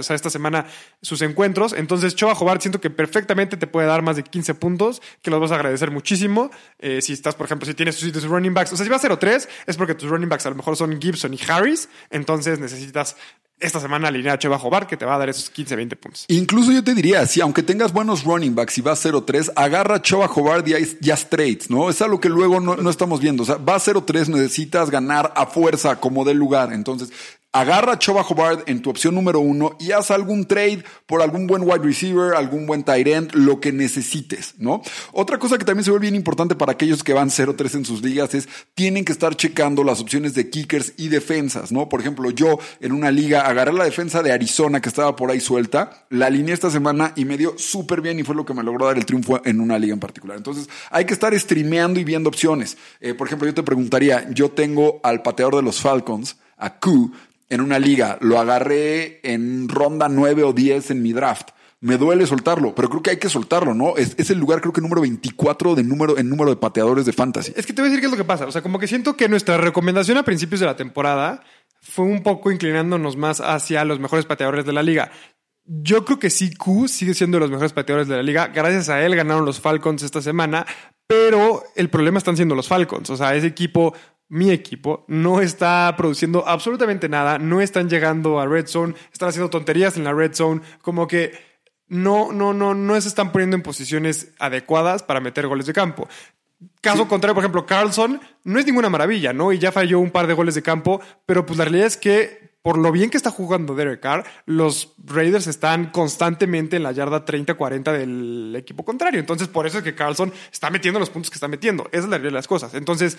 sea, 0.00 0.16
esta 0.16 0.28
semana 0.28 0.66
sus 1.00 1.22
encuentros. 1.22 1.72
Entonces, 1.72 2.16
Choba 2.16 2.32
Hobart 2.32 2.60
siento 2.60 2.80
que 2.80 2.90
perfectamente 2.90 3.56
te 3.56 3.66
puede 3.66 3.86
dar 3.86 4.02
más 4.02 4.16
de 4.16 4.24
15 4.24 4.54
puntos, 4.54 5.02
que 5.22 5.30
los 5.30 5.40
vas 5.40 5.52
a 5.52 5.54
agradecer 5.54 5.90
muchísimo. 5.92 6.50
Eh, 6.80 7.00
si 7.00 7.12
estás, 7.12 7.36
por 7.36 7.46
ejemplo, 7.46 7.66
si 7.66 7.74
tienes 7.74 7.96
tus 7.96 8.24
running 8.24 8.54
backs, 8.54 8.72
o 8.72 8.76
sea, 8.76 8.84
si 8.84 8.90
va 8.90 8.96
a 8.96 9.00
0-3, 9.00 9.48
es 9.66 9.76
porque 9.76 9.94
tus 9.94 10.10
running 10.10 10.28
backs 10.28 10.46
a 10.46 10.50
lo 10.50 10.56
mejor 10.56 10.76
son 10.76 11.00
Gibson 11.00 11.34
y 11.34 11.38
Harris, 11.48 11.88
entonces 12.10 12.58
necesitas 12.58 13.16
esta 13.62 13.80
semana 13.80 14.08
alinear 14.08 14.34
a 14.34 14.38
Cheva 14.38 14.58
Jobar 14.58 14.86
que 14.86 14.96
te 14.96 15.04
va 15.04 15.14
a 15.14 15.18
dar 15.18 15.28
esos 15.28 15.48
15, 15.50 15.76
20 15.76 15.96
puntos. 15.96 16.24
Incluso 16.28 16.72
yo 16.72 16.84
te 16.84 16.94
diría, 16.94 17.26
si 17.26 17.40
aunque 17.40 17.62
tengas 17.62 17.92
buenos 17.92 18.24
running 18.24 18.54
backs 18.54 18.76
y 18.78 18.82
vas 18.82 19.04
0-3, 19.04 19.52
agarra 19.56 19.96
a 19.96 20.02
Cheva 20.02 20.28
Jobar 20.28 20.64
y 20.68 20.74
ya 21.00 21.16
trades, 21.16 21.70
¿no? 21.70 21.88
Es 21.88 22.02
algo 22.02 22.20
que 22.20 22.28
luego 22.28 22.60
no, 22.60 22.76
no 22.76 22.90
estamos 22.90 23.20
viendo. 23.20 23.42
O 23.42 23.46
sea, 23.46 23.56
va 23.56 23.76
0-3, 23.76 24.28
necesitas 24.28 24.90
ganar 24.90 25.32
a 25.36 25.46
fuerza 25.46 26.00
como 26.00 26.24
del 26.24 26.36
lugar. 26.36 26.72
Entonces, 26.72 27.12
Agarra 27.54 27.92
a 27.92 27.98
Choba 27.98 28.22
Hobart 28.22 28.66
en 28.66 28.80
tu 28.80 28.88
opción 28.88 29.14
número 29.14 29.40
uno 29.40 29.76
y 29.78 29.92
haz 29.92 30.10
algún 30.10 30.46
trade 30.46 30.84
por 31.04 31.20
algún 31.20 31.46
buen 31.46 31.60
wide 31.64 31.84
receiver, 31.84 32.34
algún 32.34 32.64
buen 32.64 32.82
tight 32.82 33.06
end, 33.06 33.34
lo 33.34 33.60
que 33.60 33.72
necesites, 33.72 34.54
¿no? 34.56 34.80
Otra 35.12 35.38
cosa 35.38 35.58
que 35.58 35.66
también 35.66 35.84
se 35.84 35.90
ve 35.90 35.98
bien 35.98 36.14
importante 36.14 36.54
para 36.54 36.72
aquellos 36.72 37.04
que 37.04 37.12
van 37.12 37.28
0-3 37.28 37.74
en 37.74 37.84
sus 37.84 38.00
ligas 38.00 38.32
es 38.32 38.48
tienen 38.72 39.04
que 39.04 39.12
estar 39.12 39.36
checando 39.36 39.84
las 39.84 40.00
opciones 40.00 40.32
de 40.32 40.48
kickers 40.48 40.94
y 40.96 41.10
defensas, 41.10 41.72
¿no? 41.72 41.90
Por 41.90 42.00
ejemplo, 42.00 42.30
yo 42.30 42.58
en 42.80 42.92
una 42.92 43.10
liga 43.10 43.42
agarré 43.42 43.74
la 43.74 43.84
defensa 43.84 44.22
de 44.22 44.32
Arizona 44.32 44.80
que 44.80 44.88
estaba 44.88 45.14
por 45.14 45.30
ahí 45.30 45.40
suelta, 45.40 46.06
la 46.08 46.28
alineé 46.28 46.54
esta 46.54 46.70
semana 46.70 47.12
y 47.16 47.26
me 47.26 47.36
dio 47.36 47.58
súper 47.58 48.00
bien 48.00 48.18
y 48.18 48.22
fue 48.22 48.34
lo 48.34 48.46
que 48.46 48.54
me 48.54 48.62
logró 48.62 48.86
dar 48.86 48.96
el 48.96 49.04
triunfo 49.04 49.42
en 49.44 49.60
una 49.60 49.78
liga 49.78 49.92
en 49.92 50.00
particular. 50.00 50.38
Entonces, 50.38 50.70
hay 50.90 51.04
que 51.04 51.12
estar 51.12 51.38
streameando 51.38 52.00
y 52.00 52.04
viendo 52.04 52.30
opciones. 52.30 52.78
Eh, 53.02 53.12
por 53.12 53.26
ejemplo, 53.26 53.46
yo 53.46 53.52
te 53.52 53.62
preguntaría, 53.62 54.26
yo 54.30 54.50
tengo 54.50 55.00
al 55.02 55.20
pateador 55.20 55.56
de 55.56 55.62
los 55.62 55.82
Falcons, 55.82 56.38
a 56.56 56.78
Q, 56.78 57.12
en 57.52 57.60
una 57.60 57.78
liga, 57.78 58.16
lo 58.22 58.38
agarré 58.38 59.20
en 59.22 59.68
ronda 59.68 60.08
9 60.08 60.42
o 60.42 60.52
10 60.54 60.92
en 60.92 61.02
mi 61.02 61.12
draft. 61.12 61.50
Me 61.80 61.98
duele 61.98 62.26
soltarlo, 62.26 62.74
pero 62.74 62.88
creo 62.88 63.02
que 63.02 63.10
hay 63.10 63.16
que 63.18 63.28
soltarlo, 63.28 63.74
¿no? 63.74 63.96
Es, 63.96 64.30
el 64.30 64.38
lugar, 64.38 64.62
creo 64.62 64.72
que 64.72 64.80
número 64.80 65.02
24 65.02 65.74
de 65.74 65.82
número, 65.84 66.16
en 66.16 66.30
número 66.30 66.48
de 66.48 66.56
pateadores 66.56 67.04
de 67.04 67.12
fantasy. 67.12 67.52
Es 67.54 67.66
que 67.66 67.74
te 67.74 67.82
voy 67.82 67.88
a 67.88 67.90
decir 67.90 68.00
qué 68.00 68.06
es 68.06 68.10
lo 68.10 68.16
que 68.16 68.24
pasa. 68.24 68.46
O 68.46 68.52
sea, 68.52 68.62
como 68.62 68.78
que 68.78 68.88
siento 68.88 69.16
que 69.18 69.28
nuestra 69.28 69.58
recomendación 69.58 70.16
a 70.16 70.22
principios 70.22 70.60
de 70.60 70.66
la 70.66 70.76
temporada 70.76 71.42
fue 71.82 72.06
un 72.06 72.22
poco 72.22 72.50
inclinándonos 72.50 73.16
más 73.16 73.40
hacia 73.40 73.84
los 73.84 74.00
mejores 74.00 74.24
pateadores 74.24 74.64
de 74.64 74.72
la 74.72 74.82
liga. 74.82 75.10
Yo 75.64 76.06
creo 76.06 76.18
que 76.18 76.30
sí, 76.30 76.54
Q 76.54 76.88
sigue 76.88 77.12
siendo 77.12 77.36
de 77.36 77.40
los 77.40 77.50
mejores 77.50 77.74
pateadores 77.74 78.08
de 78.08 78.16
la 78.16 78.22
liga. 78.22 78.46
Gracias 78.46 78.88
a 78.88 79.04
él 79.04 79.14
ganaron 79.14 79.44
los 79.44 79.60
Falcons 79.60 80.02
esta 80.02 80.22
semana, 80.22 80.64
pero 81.06 81.64
el 81.76 81.90
problema 81.90 82.16
están 82.16 82.36
siendo 82.36 82.54
los 82.54 82.68
Falcons. 82.68 83.10
O 83.10 83.16
sea, 83.18 83.34
ese 83.34 83.48
equipo 83.48 83.92
mi 84.32 84.50
equipo 84.50 85.04
no 85.08 85.42
está 85.42 85.92
produciendo 85.94 86.48
absolutamente 86.48 87.06
nada, 87.06 87.38
no 87.38 87.60
están 87.60 87.90
llegando 87.90 88.40
a 88.40 88.46
red 88.46 88.66
zone, 88.66 88.94
están 89.12 89.28
haciendo 89.28 89.50
tonterías 89.50 89.98
en 89.98 90.04
la 90.04 90.14
red 90.14 90.32
zone, 90.32 90.62
como 90.80 91.06
que 91.06 91.38
no, 91.88 92.32
no, 92.32 92.54
no, 92.54 92.72
no 92.72 92.98
se 92.98 93.08
están 93.08 93.30
poniendo 93.30 93.56
en 93.56 93.62
posiciones 93.62 94.32
adecuadas 94.38 95.02
para 95.02 95.20
meter 95.20 95.46
goles 95.48 95.66
de 95.66 95.74
campo. 95.74 96.08
Caso 96.80 97.06
contrario, 97.08 97.34
por 97.34 97.44
ejemplo, 97.44 97.66
Carlson 97.66 98.22
no 98.44 98.58
es 98.58 98.64
ninguna 98.64 98.88
maravilla, 98.88 99.34
¿no? 99.34 99.52
Y 99.52 99.58
ya 99.58 99.70
falló 99.70 100.00
un 100.00 100.10
par 100.10 100.26
de 100.26 100.32
goles 100.32 100.54
de 100.54 100.62
campo, 100.62 101.02
pero 101.26 101.44
pues 101.44 101.58
la 101.58 101.66
realidad 101.66 101.88
es 101.88 101.98
que 101.98 102.56
por 102.62 102.78
lo 102.78 102.90
bien 102.90 103.10
que 103.10 103.18
está 103.18 103.30
jugando 103.30 103.74
Derek 103.74 104.00
Carr, 104.00 104.24
los 104.46 104.94
Raiders 105.04 105.46
están 105.46 105.90
constantemente 105.90 106.76
en 106.76 106.84
la 106.84 106.92
yarda 106.92 107.26
30-40 107.26 107.92
del 107.92 108.54
equipo 108.56 108.82
contrario. 108.82 109.20
Entonces, 109.20 109.48
por 109.48 109.66
eso 109.66 109.76
es 109.78 109.84
que 109.84 109.94
Carlson 109.94 110.32
está 110.50 110.70
metiendo 110.70 110.98
los 110.98 111.10
puntos 111.10 111.28
que 111.28 111.34
está 111.34 111.48
metiendo. 111.48 111.84
Esa 111.92 112.04
es 112.04 112.04
la 112.04 112.16
realidad 112.16 112.30
de 112.30 112.34
las 112.34 112.48
cosas. 112.48 112.72
Entonces, 112.72 113.18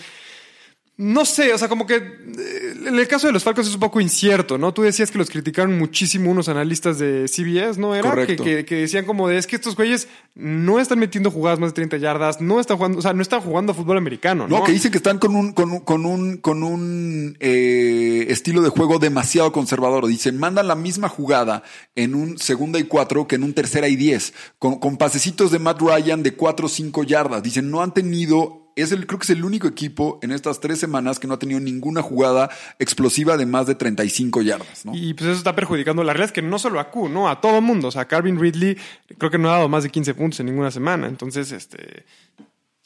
no 0.95 1.25
sé, 1.25 1.51
o 1.53 1.57
sea, 1.57 1.67
como 1.67 1.87
que 1.87 1.95
eh, 1.95 2.73
en 2.85 2.99
el 2.99 3.07
caso 3.07 3.25
de 3.25 3.33
los 3.33 3.43
Falcons 3.43 3.67
es 3.67 3.73
un 3.73 3.79
poco 3.79 3.99
incierto, 3.99 4.59
¿no? 4.59 4.75
Tú 4.75 4.83
decías 4.83 5.09
que 5.09 5.17
los 5.17 5.27
criticaron 5.27 5.75
muchísimo 5.79 6.29
unos 6.29 6.49
analistas 6.49 6.99
de 6.99 7.27
CBS, 7.27 7.79
¿no? 7.79 7.95
Era 7.95 8.11
Correcto. 8.11 8.43
Que, 8.43 8.63
que, 8.63 8.75
decían 8.75 9.03
como 9.03 9.27
de, 9.27 9.37
es 9.37 9.47
que 9.47 9.55
estos 9.55 9.75
güeyes 9.75 10.07
no 10.35 10.79
están 10.79 10.99
metiendo 10.99 11.31
jugadas 11.31 11.57
más 11.57 11.71
de 11.71 11.75
30 11.75 11.97
yardas, 11.97 12.41
no 12.41 12.59
están 12.59 12.77
jugando, 12.77 12.99
o 12.99 13.01
sea, 13.01 13.13
no 13.13 13.23
están 13.23 13.41
jugando 13.41 13.73
fútbol 13.73 13.97
americano, 13.97 14.47
¿no? 14.47 14.59
No, 14.59 14.63
que 14.63 14.71
dicen 14.71 14.91
que 14.91 14.97
están 14.97 15.17
con 15.17 15.35
un, 15.35 15.53
con 15.53 15.71
un, 15.71 15.79
con 15.79 16.05
un, 16.05 16.37
con 16.37 16.61
un 16.61 17.37
eh, 17.39 18.27
estilo 18.29 18.61
de 18.61 18.69
juego 18.69 18.99
demasiado 18.99 19.51
conservador. 19.51 20.05
Dicen, 20.05 20.37
mandan 20.37 20.67
la 20.67 20.75
misma 20.75 21.09
jugada 21.09 21.63
en 21.95 22.13
un 22.13 22.37
segunda 22.37 22.77
y 22.77 22.83
cuatro 22.83 23.27
que 23.27 23.35
en 23.35 23.43
un 23.43 23.55
tercera 23.55 23.87
y 23.87 23.95
diez, 23.95 24.35
con, 24.59 24.77
con 24.77 24.97
pasecitos 24.97 25.49
de 25.49 25.57
Matt 25.57 25.81
Ryan 25.81 26.21
de 26.21 26.35
cuatro 26.35 26.67
o 26.67 26.69
cinco 26.69 27.03
yardas. 27.03 27.41
Dicen, 27.41 27.71
no 27.71 27.81
han 27.81 27.95
tenido 27.95 28.62
es 28.75 28.91
el, 28.91 29.05
creo 29.05 29.19
que 29.19 29.23
es 29.23 29.29
el 29.29 29.43
único 29.43 29.67
equipo 29.67 30.19
en 30.21 30.31
estas 30.31 30.59
tres 30.59 30.79
semanas 30.79 31.19
que 31.19 31.27
no 31.27 31.35
ha 31.35 31.39
tenido 31.39 31.59
ninguna 31.59 32.01
jugada 32.01 32.49
explosiva 32.79 33.37
de 33.37 33.45
más 33.45 33.67
de 33.67 33.75
35 33.75 34.41
yardas. 34.41 34.83
Y 34.93 35.13
pues 35.13 35.29
eso 35.29 35.37
está 35.37 35.55
perjudicando. 35.55 36.03
La 36.03 36.13
realidad 36.13 36.29
es 36.29 36.33
que 36.33 36.41
no 36.41 36.59
solo 36.59 36.79
a 36.79 36.89
Q, 36.89 37.09
¿no? 37.09 37.29
A 37.29 37.41
todo 37.41 37.61
mundo. 37.61 37.89
O 37.89 37.91
sea, 37.91 38.05
Calvin 38.05 38.39
Ridley 38.39 38.77
creo 39.17 39.31
que 39.31 39.37
no 39.37 39.49
ha 39.49 39.57
dado 39.57 39.69
más 39.69 39.83
de 39.83 39.89
15 39.89 40.13
puntos 40.13 40.39
en 40.39 40.47
ninguna 40.47 40.71
semana. 40.71 41.07
Entonces, 41.07 41.51
este. 41.51 42.05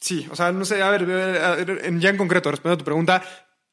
Sí, 0.00 0.28
o 0.30 0.36
sea, 0.36 0.52
no 0.52 0.64
sé, 0.64 0.80
a 0.80 0.90
ver, 0.90 1.06
ya 1.98 2.10
en 2.10 2.16
concreto, 2.16 2.50
respondiendo 2.50 2.74
a 2.74 2.78
tu 2.78 2.84
pregunta, 2.84 3.22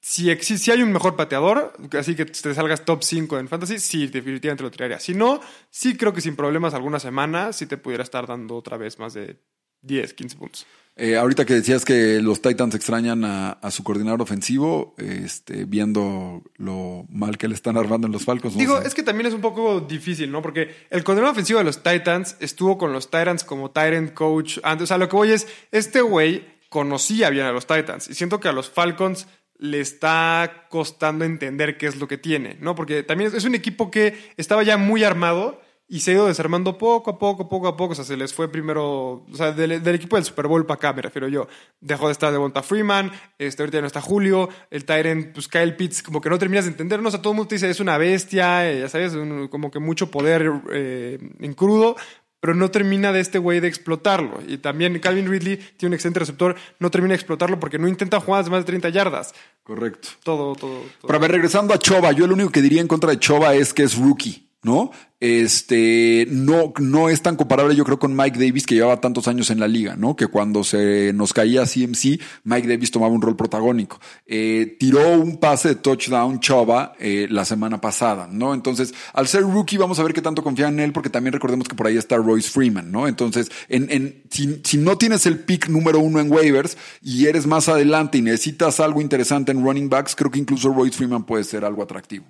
si, 0.08 0.30
existe, 0.30 0.66
si 0.66 0.72
hay 0.72 0.82
un 0.82 0.92
mejor 0.92 1.16
pateador, 1.16 1.74
así 1.98 2.16
que 2.16 2.26
te 2.26 2.54
salgas 2.54 2.84
top 2.86 3.04
5 3.04 3.40
en 3.40 3.48
fantasy, 3.48 3.80
sí, 3.80 4.08
definitivamente 4.08 4.64
lo 4.64 4.72
tiraría. 4.72 5.00
Si 5.00 5.14
no, 5.14 5.40
sí 5.70 5.98
creo 5.98 6.14
que 6.14 6.22
sin 6.22 6.36
problemas 6.36 6.74
alguna 6.74 7.00
semana 7.00 7.54
sí 7.54 7.68
te 7.68 7.78
pudiera 7.78 8.04
estar 8.04 8.28
dando 8.28 8.56
otra 8.56 8.78
vez 8.78 8.98
más 8.98 9.14
de 9.14 9.40
10, 9.82 10.14
15 10.14 10.38
puntos. 10.38 10.68
Eh, 10.98 11.18
ahorita 11.18 11.46
que 11.46 11.56
decías 11.56 11.84
que 11.84 12.22
los 12.22 12.42
Titans 12.42 12.74
extrañan 12.74 13.26
a, 13.26 13.52
a, 13.52 13.70
su 13.70 13.84
coordinador 13.84 14.22
ofensivo, 14.22 14.96
este, 14.98 15.66
viendo 15.66 16.42
lo 16.56 17.06
mal 17.10 17.38
que 17.38 17.50
le 17.50 17.54
están 17.54 17.76
armando 17.76 18.08
en 18.08 18.14
los 18.14 18.24
Falcons. 18.24 18.56
Digo, 18.56 18.80
es 18.80 18.94
que 18.94 19.04
también 19.04 19.28
es 19.28 19.34
un 19.34 19.42
poco 19.42 19.82
difícil, 19.82 20.32
¿no? 20.32 20.42
Porque 20.42 20.74
el 20.90 21.04
coordinador 21.04 21.34
ofensivo 21.34 21.60
de 21.60 21.66
los 21.66 21.84
Titans 21.84 22.38
estuvo 22.40 22.78
con 22.78 22.94
los 22.94 23.12
Titans 23.12 23.44
como 23.44 23.72
Tyrant 23.72 24.14
coach 24.14 24.60
antes. 24.64 24.86
O 24.86 24.88
sea, 24.88 24.98
lo 24.98 25.10
que 25.10 25.18
voy 25.18 25.32
es, 25.32 25.48
este 25.72 26.00
güey 26.00 26.46
conocía 26.70 27.30
bien 27.30 27.46
a 27.46 27.52
los 27.52 27.68
Titans 27.68 28.10
y 28.10 28.14
siento 28.14 28.40
que 28.40 28.48
a 28.48 28.54
los 28.54 28.70
Falcons 28.70 29.28
le 29.58 29.82
está 29.82 30.68
costando 30.70 31.26
entender 31.26 31.78
qué 31.78 31.88
es 31.88 31.98
lo 31.98 32.08
que 32.08 32.18
tiene, 32.18 32.58
¿no? 32.62 32.74
Porque 32.76 33.04
también 33.04 33.32
es 33.36 33.44
un 33.44 33.56
equipo 33.56 33.92
que 33.92 34.18
estaba 34.38 34.64
ya 34.64 34.78
muy 34.78 35.04
armado 35.04 35.62
y 35.88 36.00
se 36.00 36.12
ha 36.12 36.14
ido 36.16 36.28
desarmando 36.28 36.78
poco 36.78 37.12
a 37.12 37.20
poco, 37.20 37.48
poco 37.48 37.68
a 37.68 37.78
poco. 37.78 37.92
O 37.94 37.96
sea, 37.96 38.06
se 38.06 38.18
les 38.18 38.34
fue 38.34 38.52
primero, 38.52 39.26
o 39.32 39.36
sea, 39.36 39.52
del, 39.52 39.84
del 39.84 39.96
equipo 39.96 40.16
del 40.16 40.26
Super 40.26 40.48
Bowl 40.48 40.66
para 40.66 40.78
acá, 40.78 40.94
me 40.94 41.02
refiero 41.02 41.28
yo. 41.28 41.48
Dejó 41.80 42.08
de 42.08 42.14
estar 42.14 42.32
de 42.32 42.38
Bonta 42.38 42.64
Freeman, 42.64 43.12
este, 43.38 43.62
ahorita 43.62 43.78
ya 43.78 43.82
no 43.82 43.88
está 43.88 44.02
Julio, 44.02 44.50
el 44.72 44.86
Tyrant, 44.86 45.34
pues 45.34 45.48
Kyle 45.48 45.76
Pitts, 45.76 46.02
como 46.02 46.22
que 46.22 46.30
no 46.30 46.40
terminas 46.40 46.66
de 46.66 46.72
entendernos. 46.72 47.10
O 47.10 47.18
sea, 47.18 47.22
todo 47.22 47.34
el 47.34 47.38
mundo 47.38 47.50
te 47.50 47.56
dice, 47.56 47.70
es 47.70 47.80
una 47.80 47.98
bestia, 47.98 48.70
eh, 48.70 48.80
ya 48.80 48.90
sabes, 48.90 49.14
un, 49.14 49.48
como 49.48 49.70
que 49.70 49.80
mucho 49.80 50.10
poder 50.10 50.52
eh, 50.72 51.20
en 51.40 51.54
crudo, 51.54 51.96
pero 52.40 52.56
no 52.56 52.70
termina 52.72 53.12
de 53.12 53.20
este 53.20 53.38
güey 53.38 53.60
de 53.60 53.68
explotarlo. 53.68 54.40
Y 54.48 54.58
también 54.58 55.00
Calvin 55.00 55.30
Ridley 55.30 55.58
tiene 55.78 55.92
un 55.92 55.94
excelente 55.94 56.20
receptor, 56.20 56.56
no 56.80 56.90
termina 56.90 57.12
de 57.12 57.16
explotarlo 57.16 57.60
porque 57.60 57.78
no 57.78 57.88
intenta 57.88 58.20
jugadas 58.20 58.46
de 58.46 58.52
más 58.52 58.62
de 58.62 58.66
30 58.66 58.90
yardas. 58.90 59.34
Correcto. 59.64 60.10
Todo, 60.24 60.56
todo, 60.56 60.82
todo. 61.00 61.08
Pero 61.08 61.16
a 61.16 61.20
ver, 61.20 61.32
regresando 61.32 61.74
a 61.74 61.80
Choba, 61.80 62.12
yo 62.12 62.26
lo 62.26 62.34
único 62.34 62.52
que 62.52 62.62
diría 62.62 62.82
en 62.82 62.88
contra 62.88 63.12
de 63.12 63.20
Choba 63.20 63.54
es 63.54 63.74
que 63.74 63.84
es 63.84 63.98
rookie. 63.98 64.45
¿No? 64.66 64.90
Este, 65.20 66.28
no, 66.30 66.74
no 66.80 67.10
es 67.10 67.22
tan 67.22 67.36
comparable, 67.36 67.76
yo 67.76 67.86
creo, 67.86 68.00
con 68.00 68.16
Mike 68.16 68.38
Davis, 68.40 68.66
que 68.66 68.76
llevaba 68.76 69.00
tantos 69.00 69.28
años 69.28 69.50
en 69.52 69.60
la 69.60 69.68
liga, 69.68 69.96
¿no? 69.96 70.16
Que 70.16 70.28
cuando 70.28 70.64
se 70.64 71.14
nos 71.14 71.34
caía 71.34 71.66
CMC, 71.66 72.20
Mike 72.44 72.68
Davis 72.68 72.90
tomaba 72.92 73.14
un 73.14 73.22
rol 73.22 73.36
protagónico. 73.36 74.00
Eh, 74.26 74.76
tiró 74.80 75.20
un 75.20 75.38
pase 75.38 75.70
de 75.70 75.76
touchdown 75.76 76.40
Chova 76.40 76.94
eh, 77.00 77.28
la 77.30 77.46
semana 77.46 77.80
pasada, 77.80 78.28
¿no? 78.30 78.56
Entonces, 78.56 78.94
al 79.14 79.28
ser 79.28 79.44
rookie, 79.44 79.78
vamos 79.78 80.00
a 80.00 80.04
ver 80.04 80.14
qué 80.14 80.22
tanto 80.22 80.44
confía 80.44 80.68
en 80.68 80.80
él, 80.80 80.92
porque 80.92 81.12
también 81.12 81.34
recordemos 81.34 81.68
que 81.68 81.76
por 81.76 81.86
ahí 81.86 81.98
está 81.98 82.18
Royce 82.18 82.50
Freeman, 82.50 82.92
¿no? 82.92 83.08
Entonces, 83.08 83.52
en, 83.70 83.88
en, 83.92 84.24
si, 84.32 84.62
si 84.64 84.78
no 84.78 84.98
tienes 84.98 85.28
el 85.28 85.40
pick 85.40 85.70
número 85.70 86.00
uno 86.00 86.20
en 86.20 86.32
waivers 86.32 86.76
y 87.02 87.28
eres 87.28 87.46
más 87.46 87.70
adelante 87.70 88.18
y 88.18 88.22
necesitas 88.24 88.80
algo 88.80 89.00
interesante 89.00 89.52
en 89.52 89.64
running 89.64 89.90
backs, 89.90 90.16
creo 90.16 90.32
que 90.32 90.40
incluso 90.40 90.74
Royce 90.74 90.98
Freeman 90.98 91.24
puede 91.24 91.44
ser 91.44 91.64
algo 91.66 91.84
atractivo. 91.84 92.26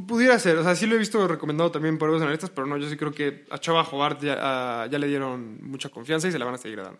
Pudiera 0.00 0.38
ser, 0.38 0.56
o 0.56 0.62
sea, 0.62 0.74
sí 0.74 0.86
lo 0.86 0.94
he 0.94 0.98
visto 0.98 1.28
recomendado 1.28 1.70
también 1.70 1.98
por 1.98 2.08
otros 2.08 2.22
analistas, 2.22 2.48
pero 2.48 2.66
no, 2.66 2.78
yo 2.78 2.88
sí 2.88 2.96
creo 2.96 3.12
que 3.12 3.44
a 3.50 3.58
Chava 3.58 3.82
Hobart 3.82 4.22
ya, 4.22 4.88
le 4.90 5.06
dieron 5.06 5.58
mucha 5.62 5.90
confianza 5.90 6.28
y 6.28 6.32
se 6.32 6.38
la 6.38 6.46
van 6.46 6.54
a 6.54 6.58
seguir 6.58 6.82
dando. 6.82 6.98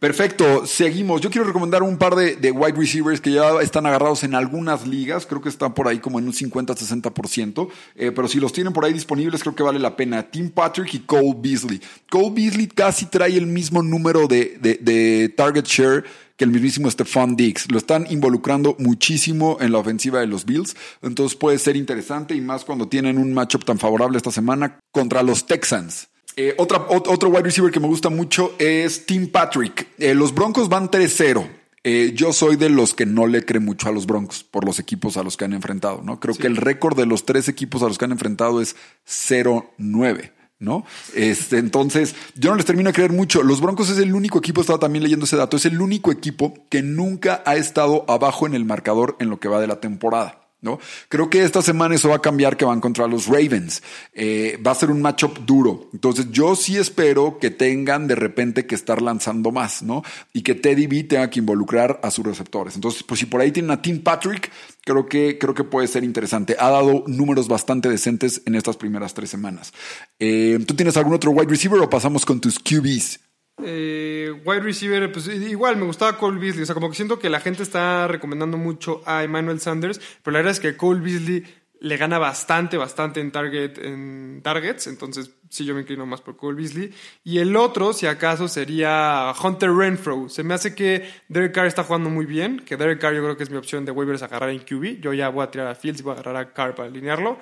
Perfecto, 0.00 0.66
seguimos. 0.66 1.20
Yo 1.20 1.30
quiero 1.30 1.46
recomendar 1.46 1.84
un 1.84 1.96
par 1.96 2.16
de, 2.16 2.34
de, 2.34 2.50
wide 2.50 2.76
receivers 2.76 3.20
que 3.20 3.30
ya 3.30 3.60
están 3.60 3.86
agarrados 3.86 4.24
en 4.24 4.34
algunas 4.34 4.84
ligas. 4.84 5.26
Creo 5.26 5.40
que 5.40 5.48
están 5.48 5.74
por 5.74 5.86
ahí 5.86 6.00
como 6.00 6.18
en 6.18 6.26
un 6.26 6.32
50-60%. 6.32 7.68
Eh, 7.94 8.10
pero 8.10 8.26
si 8.26 8.40
los 8.40 8.52
tienen 8.52 8.72
por 8.72 8.84
ahí 8.84 8.92
disponibles, 8.92 9.42
creo 9.42 9.54
que 9.54 9.62
vale 9.62 9.78
la 9.78 9.94
pena. 9.94 10.24
Tim 10.24 10.50
Patrick 10.50 10.92
y 10.94 10.98
Cole 11.00 11.36
Beasley. 11.36 11.80
Cole 12.10 12.32
Beasley 12.34 12.66
casi 12.66 13.06
trae 13.06 13.36
el 13.36 13.46
mismo 13.46 13.80
número 13.80 14.26
de, 14.26 14.58
de, 14.60 14.74
de 14.80 15.28
target 15.28 15.66
share 15.66 16.04
que 16.36 16.44
el 16.44 16.50
mismísimo 16.50 16.90
Stephon 16.90 17.36
Diggs. 17.36 17.70
Lo 17.70 17.78
están 17.78 18.06
involucrando 18.10 18.76
muchísimo 18.78 19.58
en 19.60 19.72
la 19.72 19.78
ofensiva 19.78 20.20
de 20.20 20.26
los 20.26 20.44
Bills. 20.44 20.76
Entonces 21.02 21.36
puede 21.36 21.58
ser 21.58 21.76
interesante 21.76 22.34
y 22.34 22.40
más 22.40 22.64
cuando 22.64 22.88
tienen 22.88 23.18
un 23.18 23.32
matchup 23.32 23.64
tan 23.64 23.78
favorable 23.78 24.16
esta 24.16 24.30
semana 24.30 24.78
contra 24.90 25.22
los 25.22 25.46
Texans. 25.46 26.08
Eh, 26.36 26.54
otra, 26.56 26.86
otro 26.88 27.28
wide 27.28 27.42
receiver 27.42 27.70
que 27.70 27.80
me 27.80 27.88
gusta 27.88 28.08
mucho 28.08 28.54
es 28.58 29.04
Tim 29.04 29.28
Patrick. 29.28 29.88
Eh, 29.98 30.14
los 30.14 30.34
Broncos 30.34 30.68
van 30.68 30.90
3-0. 30.90 31.46
Eh, 31.84 32.12
yo 32.14 32.32
soy 32.32 32.56
de 32.56 32.70
los 32.70 32.94
que 32.94 33.06
no 33.06 33.26
le 33.26 33.44
cree 33.44 33.60
mucho 33.60 33.88
a 33.88 33.92
los 33.92 34.06
Broncos 34.06 34.44
por 34.44 34.64
los 34.64 34.78
equipos 34.78 35.16
a 35.16 35.24
los 35.24 35.36
que 35.36 35.44
han 35.44 35.52
enfrentado, 35.52 36.00
¿no? 36.02 36.20
Creo 36.20 36.36
que 36.36 36.46
el 36.46 36.56
récord 36.56 36.96
de 36.96 37.06
los 37.06 37.26
tres 37.26 37.48
equipos 37.48 37.82
a 37.82 37.88
los 37.88 37.98
que 37.98 38.04
han 38.04 38.12
enfrentado 38.12 38.60
es 38.60 38.76
0-9. 39.04 40.30
¿No? 40.62 40.86
Este, 41.14 41.58
entonces, 41.58 42.14
yo 42.36 42.50
no 42.50 42.56
les 42.56 42.64
termino 42.64 42.88
de 42.88 42.94
creer 42.94 43.12
mucho. 43.12 43.42
Los 43.42 43.60
Broncos 43.60 43.90
es 43.90 43.98
el 43.98 44.14
único 44.14 44.38
equipo, 44.38 44.60
estaba 44.60 44.78
también 44.78 45.02
leyendo 45.02 45.26
ese 45.26 45.36
dato, 45.36 45.56
es 45.56 45.66
el 45.66 45.80
único 45.80 46.10
equipo 46.10 46.54
que 46.70 46.82
nunca 46.82 47.42
ha 47.44 47.56
estado 47.56 48.04
abajo 48.08 48.46
en 48.46 48.54
el 48.54 48.64
marcador 48.64 49.16
en 49.18 49.28
lo 49.28 49.40
que 49.40 49.48
va 49.48 49.60
de 49.60 49.66
la 49.66 49.80
temporada. 49.80 50.41
¿No? 50.62 50.78
Creo 51.08 51.28
que 51.28 51.42
esta 51.42 51.60
semana 51.60 51.94
eso 51.94 52.08
va 52.08 52.16
a 52.16 52.22
cambiar, 52.22 52.56
que 52.56 52.64
van 52.64 52.80
contra 52.80 53.06
los 53.06 53.26
Ravens. 53.26 53.82
Eh, 54.14 54.58
va 54.64 54.70
a 54.70 54.76
ser 54.76 54.90
un 54.90 55.02
matchup 55.02 55.40
duro. 55.40 55.90
Entonces 55.92 56.30
yo 56.30 56.56
sí 56.56 56.78
espero 56.78 57.38
que 57.38 57.50
tengan 57.50 58.06
de 58.06 58.14
repente 58.14 58.64
que 58.66 58.74
estar 58.74 59.02
lanzando 59.02 59.50
más, 59.50 59.82
¿no? 59.82 60.02
Y 60.32 60.42
que 60.42 60.54
Teddy 60.54 60.86
B 60.86 61.04
tenga 61.04 61.28
que 61.28 61.40
involucrar 61.40 62.00
a 62.02 62.10
sus 62.10 62.24
receptores. 62.24 62.76
Entonces, 62.76 63.02
pues 63.02 63.20
si 63.20 63.26
por 63.26 63.40
ahí 63.40 63.50
tienen 63.50 63.72
a 63.72 63.82
Tim 63.82 64.02
Patrick, 64.02 64.50
creo 64.84 65.06
que, 65.06 65.36
creo 65.38 65.54
que 65.54 65.64
puede 65.64 65.88
ser 65.88 66.04
interesante. 66.04 66.56
Ha 66.58 66.70
dado 66.70 67.04
números 67.06 67.48
bastante 67.48 67.88
decentes 67.88 68.42
en 68.46 68.54
estas 68.54 68.76
primeras 68.76 69.14
tres 69.14 69.30
semanas. 69.30 69.72
Eh, 70.18 70.58
¿Tú 70.66 70.74
tienes 70.74 70.96
algún 70.96 71.14
otro 71.14 71.32
wide 71.32 71.50
receiver 71.50 71.80
o 71.80 71.90
pasamos 71.90 72.24
con 72.24 72.40
tus 72.40 72.58
QBs? 72.58 73.31
Eh, 73.64 74.32
wide 74.44 74.60
receiver, 74.60 75.12
pues 75.12 75.28
igual 75.28 75.76
me 75.76 75.84
gustaba 75.84 76.16
Cole 76.16 76.40
Beasley. 76.40 76.62
O 76.62 76.66
sea, 76.66 76.74
como 76.74 76.88
que 76.88 76.96
siento 76.96 77.18
que 77.18 77.30
la 77.30 77.40
gente 77.40 77.62
está 77.62 78.08
recomendando 78.08 78.56
mucho 78.56 79.02
a 79.06 79.22
Emmanuel 79.22 79.60
Sanders, 79.60 80.00
pero 80.22 80.32
la 80.32 80.38
verdad 80.38 80.52
es 80.52 80.60
que 80.60 80.76
Cole 80.76 81.00
Beasley 81.00 81.44
le 81.82 81.96
gana 81.96 82.18
bastante, 82.18 82.76
bastante 82.76 83.20
en, 83.20 83.32
target, 83.32 83.78
en 83.78 84.40
targets. 84.42 84.86
Entonces, 84.86 85.32
sí, 85.48 85.64
yo 85.64 85.74
me 85.74 85.80
inclino 85.80 86.06
más 86.06 86.20
por 86.20 86.36
Cole 86.36 86.56
Beasley. 86.56 86.94
Y 87.24 87.38
el 87.38 87.56
otro, 87.56 87.92
si 87.92 88.06
acaso, 88.06 88.46
sería 88.46 89.32
Hunter 89.42 89.72
Renfro. 89.72 90.28
Se 90.28 90.44
me 90.44 90.54
hace 90.54 90.76
que 90.76 91.08
Derek 91.28 91.52
Carr 91.52 91.66
está 91.66 91.82
jugando 91.82 92.08
muy 92.08 92.24
bien. 92.24 92.60
Que 92.60 92.76
Derek 92.76 93.00
Carr 93.00 93.14
yo 93.14 93.22
creo 93.22 93.36
que 93.36 93.42
es 93.42 93.50
mi 93.50 93.56
opción 93.56 93.84
de 93.84 93.90
waivers 93.90 94.22
agarrar 94.22 94.50
en 94.50 94.60
QB. 94.60 95.00
Yo 95.00 95.12
ya 95.12 95.28
voy 95.28 95.42
a 95.42 95.50
tirar 95.50 95.66
a 95.66 95.74
Fields 95.74 96.00
y 96.00 96.02
voy 96.04 96.12
a 96.12 96.20
agarrar 96.20 96.36
a 96.36 96.52
Carr 96.52 96.76
para 96.76 96.88
alinearlo. 96.88 97.40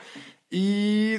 Y 0.50 1.17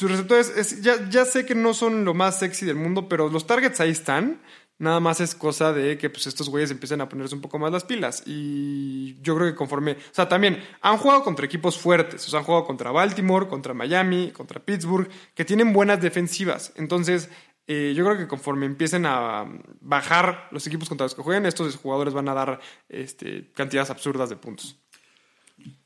sus 0.00 0.10
receptores, 0.10 0.80
ya, 0.80 1.10
ya 1.10 1.26
sé 1.26 1.44
que 1.44 1.54
no 1.54 1.74
son 1.74 2.06
lo 2.06 2.14
más 2.14 2.38
sexy 2.38 2.64
del 2.64 2.76
mundo, 2.76 3.06
pero 3.06 3.28
los 3.28 3.46
targets 3.46 3.80
ahí 3.80 3.90
están. 3.90 4.40
Nada 4.78 4.98
más 4.98 5.20
es 5.20 5.34
cosa 5.34 5.74
de 5.74 5.98
que 5.98 6.08
pues, 6.08 6.26
estos 6.26 6.48
güeyes 6.48 6.70
empiecen 6.70 7.02
a 7.02 7.08
ponerse 7.10 7.34
un 7.34 7.42
poco 7.42 7.58
más 7.58 7.70
las 7.70 7.84
pilas. 7.84 8.22
Y 8.24 9.20
yo 9.20 9.36
creo 9.36 9.48
que 9.48 9.54
conforme. 9.54 9.92
O 9.92 10.12
sea, 10.12 10.26
también 10.26 10.64
han 10.80 10.96
jugado 10.96 11.22
contra 11.22 11.44
equipos 11.44 11.76
fuertes. 11.76 12.26
O 12.26 12.30
sea, 12.30 12.38
han 12.38 12.46
jugado 12.46 12.64
contra 12.64 12.90
Baltimore, 12.90 13.46
contra 13.46 13.74
Miami, 13.74 14.30
contra 14.30 14.58
Pittsburgh, 14.58 15.06
que 15.34 15.44
tienen 15.44 15.74
buenas 15.74 16.00
defensivas. 16.00 16.72
Entonces, 16.76 17.28
eh, 17.66 17.92
yo 17.94 18.06
creo 18.06 18.16
que 18.16 18.26
conforme 18.26 18.64
empiecen 18.64 19.04
a 19.04 19.44
bajar 19.82 20.48
los 20.50 20.66
equipos 20.66 20.88
contra 20.88 21.04
los 21.04 21.14
que 21.14 21.20
jueguen, 21.20 21.44
estos 21.44 21.76
jugadores 21.76 22.14
van 22.14 22.30
a 22.30 22.32
dar 22.32 22.58
este, 22.88 23.52
cantidades 23.52 23.90
absurdas 23.90 24.30
de 24.30 24.36
puntos. 24.36 24.78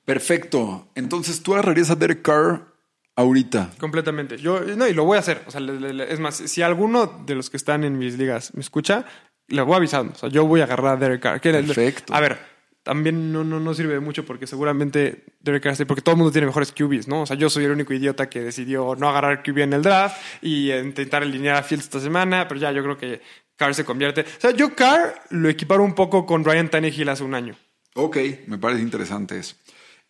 Perfecto. 0.04 0.88
Entonces, 0.94 1.42
¿tú 1.42 1.54
agarrarías 1.54 1.90
a 1.90 1.96
Derek 1.96 2.22
Carr 2.22 2.73
Ahorita. 3.16 3.70
Completamente. 3.78 4.38
Yo, 4.38 4.60
no, 4.60 4.88
y 4.88 4.92
lo 4.92 5.04
voy 5.04 5.16
a 5.16 5.20
hacer. 5.20 5.42
O 5.46 5.50
sea, 5.50 5.60
es 6.08 6.20
más, 6.20 6.36
si 6.36 6.62
alguno 6.62 7.06
de 7.24 7.34
los 7.34 7.48
que 7.48 7.56
están 7.56 7.84
en 7.84 7.96
mis 7.96 8.18
ligas 8.18 8.54
me 8.54 8.60
escucha, 8.60 9.04
le 9.48 9.62
voy 9.62 9.76
avisando. 9.76 10.12
O 10.12 10.16
sea, 10.16 10.28
yo 10.28 10.46
voy 10.46 10.60
a 10.60 10.64
agarrar 10.64 10.94
a 10.94 10.96
Derek 10.96 11.22
Carr. 11.22 11.40
Perfecto. 11.40 12.12
A 12.14 12.20
ver, 12.20 12.38
también 12.82 13.32
no, 13.32 13.44
no, 13.44 13.60
no 13.60 13.72
sirve 13.72 14.00
mucho 14.00 14.24
porque 14.24 14.46
seguramente 14.46 15.24
Derek 15.40 15.62
Carr, 15.62 15.86
porque 15.86 16.02
todo 16.02 16.14
el 16.14 16.18
mundo 16.18 16.32
tiene 16.32 16.46
mejores 16.46 16.72
QBs, 16.72 17.06
¿no? 17.06 17.22
O 17.22 17.26
sea, 17.26 17.36
yo 17.36 17.48
soy 17.48 17.64
el 17.64 17.70
único 17.70 17.94
idiota 17.94 18.28
que 18.28 18.40
decidió 18.40 18.96
no 18.96 19.08
agarrar 19.08 19.42
QB 19.42 19.58
en 19.58 19.72
el 19.74 19.82
draft 19.82 20.20
y 20.42 20.72
intentar 20.72 21.22
alinear 21.22 21.56
a 21.56 21.62
Fields 21.62 21.84
esta 21.84 22.00
semana, 22.00 22.48
pero 22.48 22.60
ya 22.60 22.72
yo 22.72 22.82
creo 22.82 22.98
que 22.98 23.22
Carr 23.56 23.74
se 23.74 23.84
convierte. 23.84 24.22
O 24.22 24.40
sea, 24.40 24.50
yo 24.50 24.74
Carr 24.74 25.22
lo 25.30 25.48
equiparo 25.48 25.84
un 25.84 25.94
poco 25.94 26.26
con 26.26 26.44
Ryan 26.44 26.68
Tannehill 26.68 27.08
hace 27.08 27.22
un 27.22 27.34
año. 27.34 27.54
Ok, 27.94 28.18
me 28.48 28.58
parece 28.58 28.82
interesante 28.82 29.38
eso. 29.38 29.54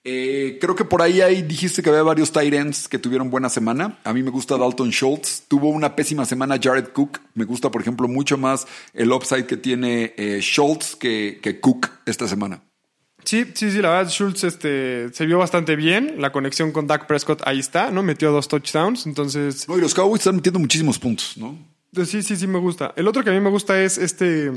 Eh, 0.07 0.59
creo 0.61 0.77
que 0.77 0.85
por 0.85 1.01
ahí, 1.01 1.23
ahí 1.23 1.41
dijiste 1.41 1.83
que 1.83 1.89
había 1.89 2.03
varios 2.03 2.31
tight 2.31 2.53
ends 2.53 2.89
que 2.89 2.99
tuvieron 2.99 3.31
buena 3.31 3.49
semana. 3.49 3.99
A 4.05 4.13
mí 4.13 4.23
me 4.23 4.31
gusta 4.31 4.59
Dalton 4.59 4.91
Schultz. 4.91 5.45
Tuvo 5.49 5.71
una 5.71 5.97
pésima 5.97 6.27
semana 6.27 6.59
Jared 6.63 6.89
Cook. 6.89 7.21
Me 7.33 7.45
gusta, 7.45 7.71
por 7.71 7.81
ejemplo, 7.81 8.07
mucho 8.07 8.37
más 8.37 8.67
el 8.93 9.11
upside 9.11 9.47
que 9.47 9.57
tiene 9.57 10.13
eh, 10.19 10.41
Schultz 10.43 10.95
que, 10.95 11.41
que, 11.43 11.59
Cook 11.59 11.89
esta 12.05 12.29
semana. 12.29 12.63
Sí, 13.25 13.47
sí, 13.55 13.71
sí, 13.71 13.81
la 13.81 13.89
verdad, 13.89 14.11
Schultz 14.11 14.45
este, 14.45 15.11
se 15.15 15.25
vio 15.25 15.39
bastante 15.39 15.75
bien. 15.75 16.17
La 16.19 16.31
conexión 16.31 16.73
con 16.73 16.87
Dak 16.87 17.07
Prescott 17.07 17.41
ahí 17.47 17.59
está, 17.59 17.91
¿no? 17.91 18.03
Metió 18.03 18.31
dos 18.31 18.49
touchdowns, 18.49 19.07
entonces... 19.07 19.67
No, 19.67 19.79
y 19.79 19.81
los 19.81 19.95
Cowboys 19.95 20.21
están 20.21 20.37
metiendo 20.37 20.59
muchísimos 20.59 20.99
puntos, 20.99 21.39
¿no? 21.39 21.57
Sí, 22.05 22.23
sí, 22.23 22.37
sí, 22.37 22.47
me 22.47 22.59
gusta. 22.59 22.93
El 22.97 23.09
otro 23.09 23.25
que 23.25 23.31
a 23.31 23.33
mí 23.33 23.41
me 23.41 23.49
gusta 23.49 23.83
es 23.83 23.97
este... 23.97 24.53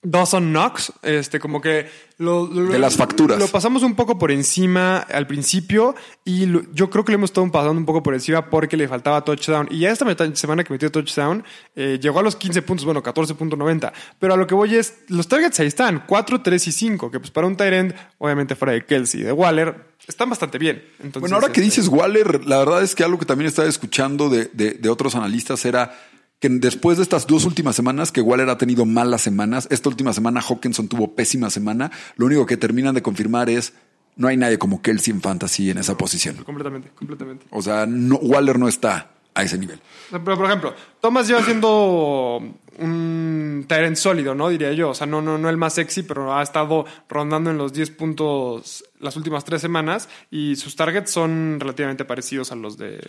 Dawson 0.00 0.52
Knox, 0.52 0.92
este, 1.02 1.40
como 1.40 1.60
que 1.60 1.88
lo, 2.18 2.46
de 2.46 2.78
las 2.78 2.96
facturas. 2.96 3.36
Lo 3.36 3.48
pasamos 3.48 3.82
un 3.82 3.96
poco 3.96 4.16
por 4.16 4.30
encima 4.30 4.98
al 4.98 5.26
principio 5.26 5.96
y 6.24 6.46
yo 6.72 6.88
creo 6.88 7.04
que 7.04 7.10
lo 7.10 7.16
hemos 7.16 7.30
estado 7.30 7.50
pasando 7.50 7.78
un 7.78 7.84
poco 7.84 8.00
por 8.00 8.14
encima 8.14 8.48
porque 8.48 8.76
le 8.76 8.86
faltaba 8.86 9.24
touchdown. 9.24 9.66
Y 9.72 9.80
ya 9.80 9.90
esta 9.90 10.06
semana 10.36 10.62
que 10.62 10.72
metió 10.72 10.92
touchdown, 10.92 11.42
eh, 11.74 11.98
llegó 12.00 12.20
a 12.20 12.22
los 12.22 12.36
15 12.36 12.62
puntos, 12.62 12.84
bueno, 12.84 13.02
14.90. 13.02 13.92
Pero 14.20 14.34
a 14.34 14.36
lo 14.36 14.46
que 14.46 14.54
voy 14.54 14.76
es, 14.76 14.98
los 15.08 15.26
targets 15.26 15.58
ahí 15.58 15.66
están, 15.66 16.04
4, 16.06 16.42
3 16.42 16.68
y 16.68 16.72
5, 16.72 17.10
que 17.10 17.18
pues 17.18 17.32
para 17.32 17.48
un 17.48 17.56
tight 17.56 17.72
end, 17.72 17.94
obviamente 18.18 18.54
fuera 18.54 18.74
de 18.74 18.86
Kelsey, 18.86 19.22
de 19.22 19.32
Waller, 19.32 19.88
están 20.06 20.30
bastante 20.30 20.58
bien. 20.58 20.84
Entonces, 21.00 21.20
bueno, 21.22 21.34
ahora 21.34 21.48
que 21.48 21.60
este 21.60 21.80
dices 21.80 21.88
Waller, 21.88 22.46
la 22.46 22.58
verdad 22.58 22.84
es 22.84 22.94
que 22.94 23.02
algo 23.02 23.18
que 23.18 23.26
también 23.26 23.48
estaba 23.48 23.68
escuchando 23.68 24.28
de, 24.28 24.48
de, 24.52 24.74
de 24.74 24.88
otros 24.88 25.16
analistas 25.16 25.64
era 25.64 25.92
que 26.40 26.48
después 26.48 26.98
de 26.98 27.02
estas 27.02 27.26
dos 27.26 27.44
últimas 27.44 27.76
semanas, 27.76 28.12
que 28.12 28.20
Waller 28.20 28.48
ha 28.48 28.58
tenido 28.58 28.84
malas 28.84 29.22
semanas, 29.22 29.66
esta 29.70 29.88
última 29.88 30.12
semana 30.12 30.40
Hawkinson 30.40 30.88
tuvo 30.88 31.14
pésima 31.14 31.50
semana, 31.50 31.90
lo 32.16 32.26
único 32.26 32.46
que 32.46 32.56
terminan 32.56 32.94
de 32.94 33.02
confirmar 33.02 33.50
es 33.50 33.72
no 34.16 34.28
hay 34.28 34.36
nadie 34.36 34.58
como 34.58 34.82
Kelsey 34.82 35.14
en 35.14 35.20
fantasy 35.20 35.70
en 35.70 35.78
esa 35.78 35.96
posición. 35.96 36.36
Completamente, 36.36 36.90
completamente. 36.94 37.46
O 37.50 37.62
sea, 37.62 37.86
no, 37.86 38.16
Waller 38.16 38.58
no 38.58 38.68
está 38.68 39.12
a 39.34 39.42
ese 39.44 39.56
nivel. 39.56 39.80
Pero, 40.10 40.24
por 40.36 40.46
ejemplo, 40.46 40.74
Thomas 41.00 41.28
lleva 41.28 41.42
siendo 41.42 42.42
un 42.78 43.64
Tyrant 43.68 43.96
sólido, 43.96 44.34
¿no? 44.34 44.48
Diría 44.48 44.72
yo. 44.72 44.90
O 44.90 44.94
sea, 44.94 45.06
no, 45.06 45.22
no, 45.22 45.38
no 45.38 45.48
el 45.48 45.56
más 45.56 45.74
sexy, 45.74 46.02
pero 46.02 46.36
ha 46.36 46.42
estado 46.42 46.84
rondando 47.08 47.50
en 47.50 47.58
los 47.58 47.72
10 47.72 47.90
puntos 47.92 48.84
las 48.98 49.16
últimas 49.16 49.44
tres 49.44 49.60
semanas 49.60 50.08
y 50.30 50.56
sus 50.56 50.74
targets 50.74 51.10
son 51.12 51.58
relativamente 51.60 52.04
parecidos 52.04 52.50
a 52.50 52.56
los 52.56 52.76
de, 52.76 53.00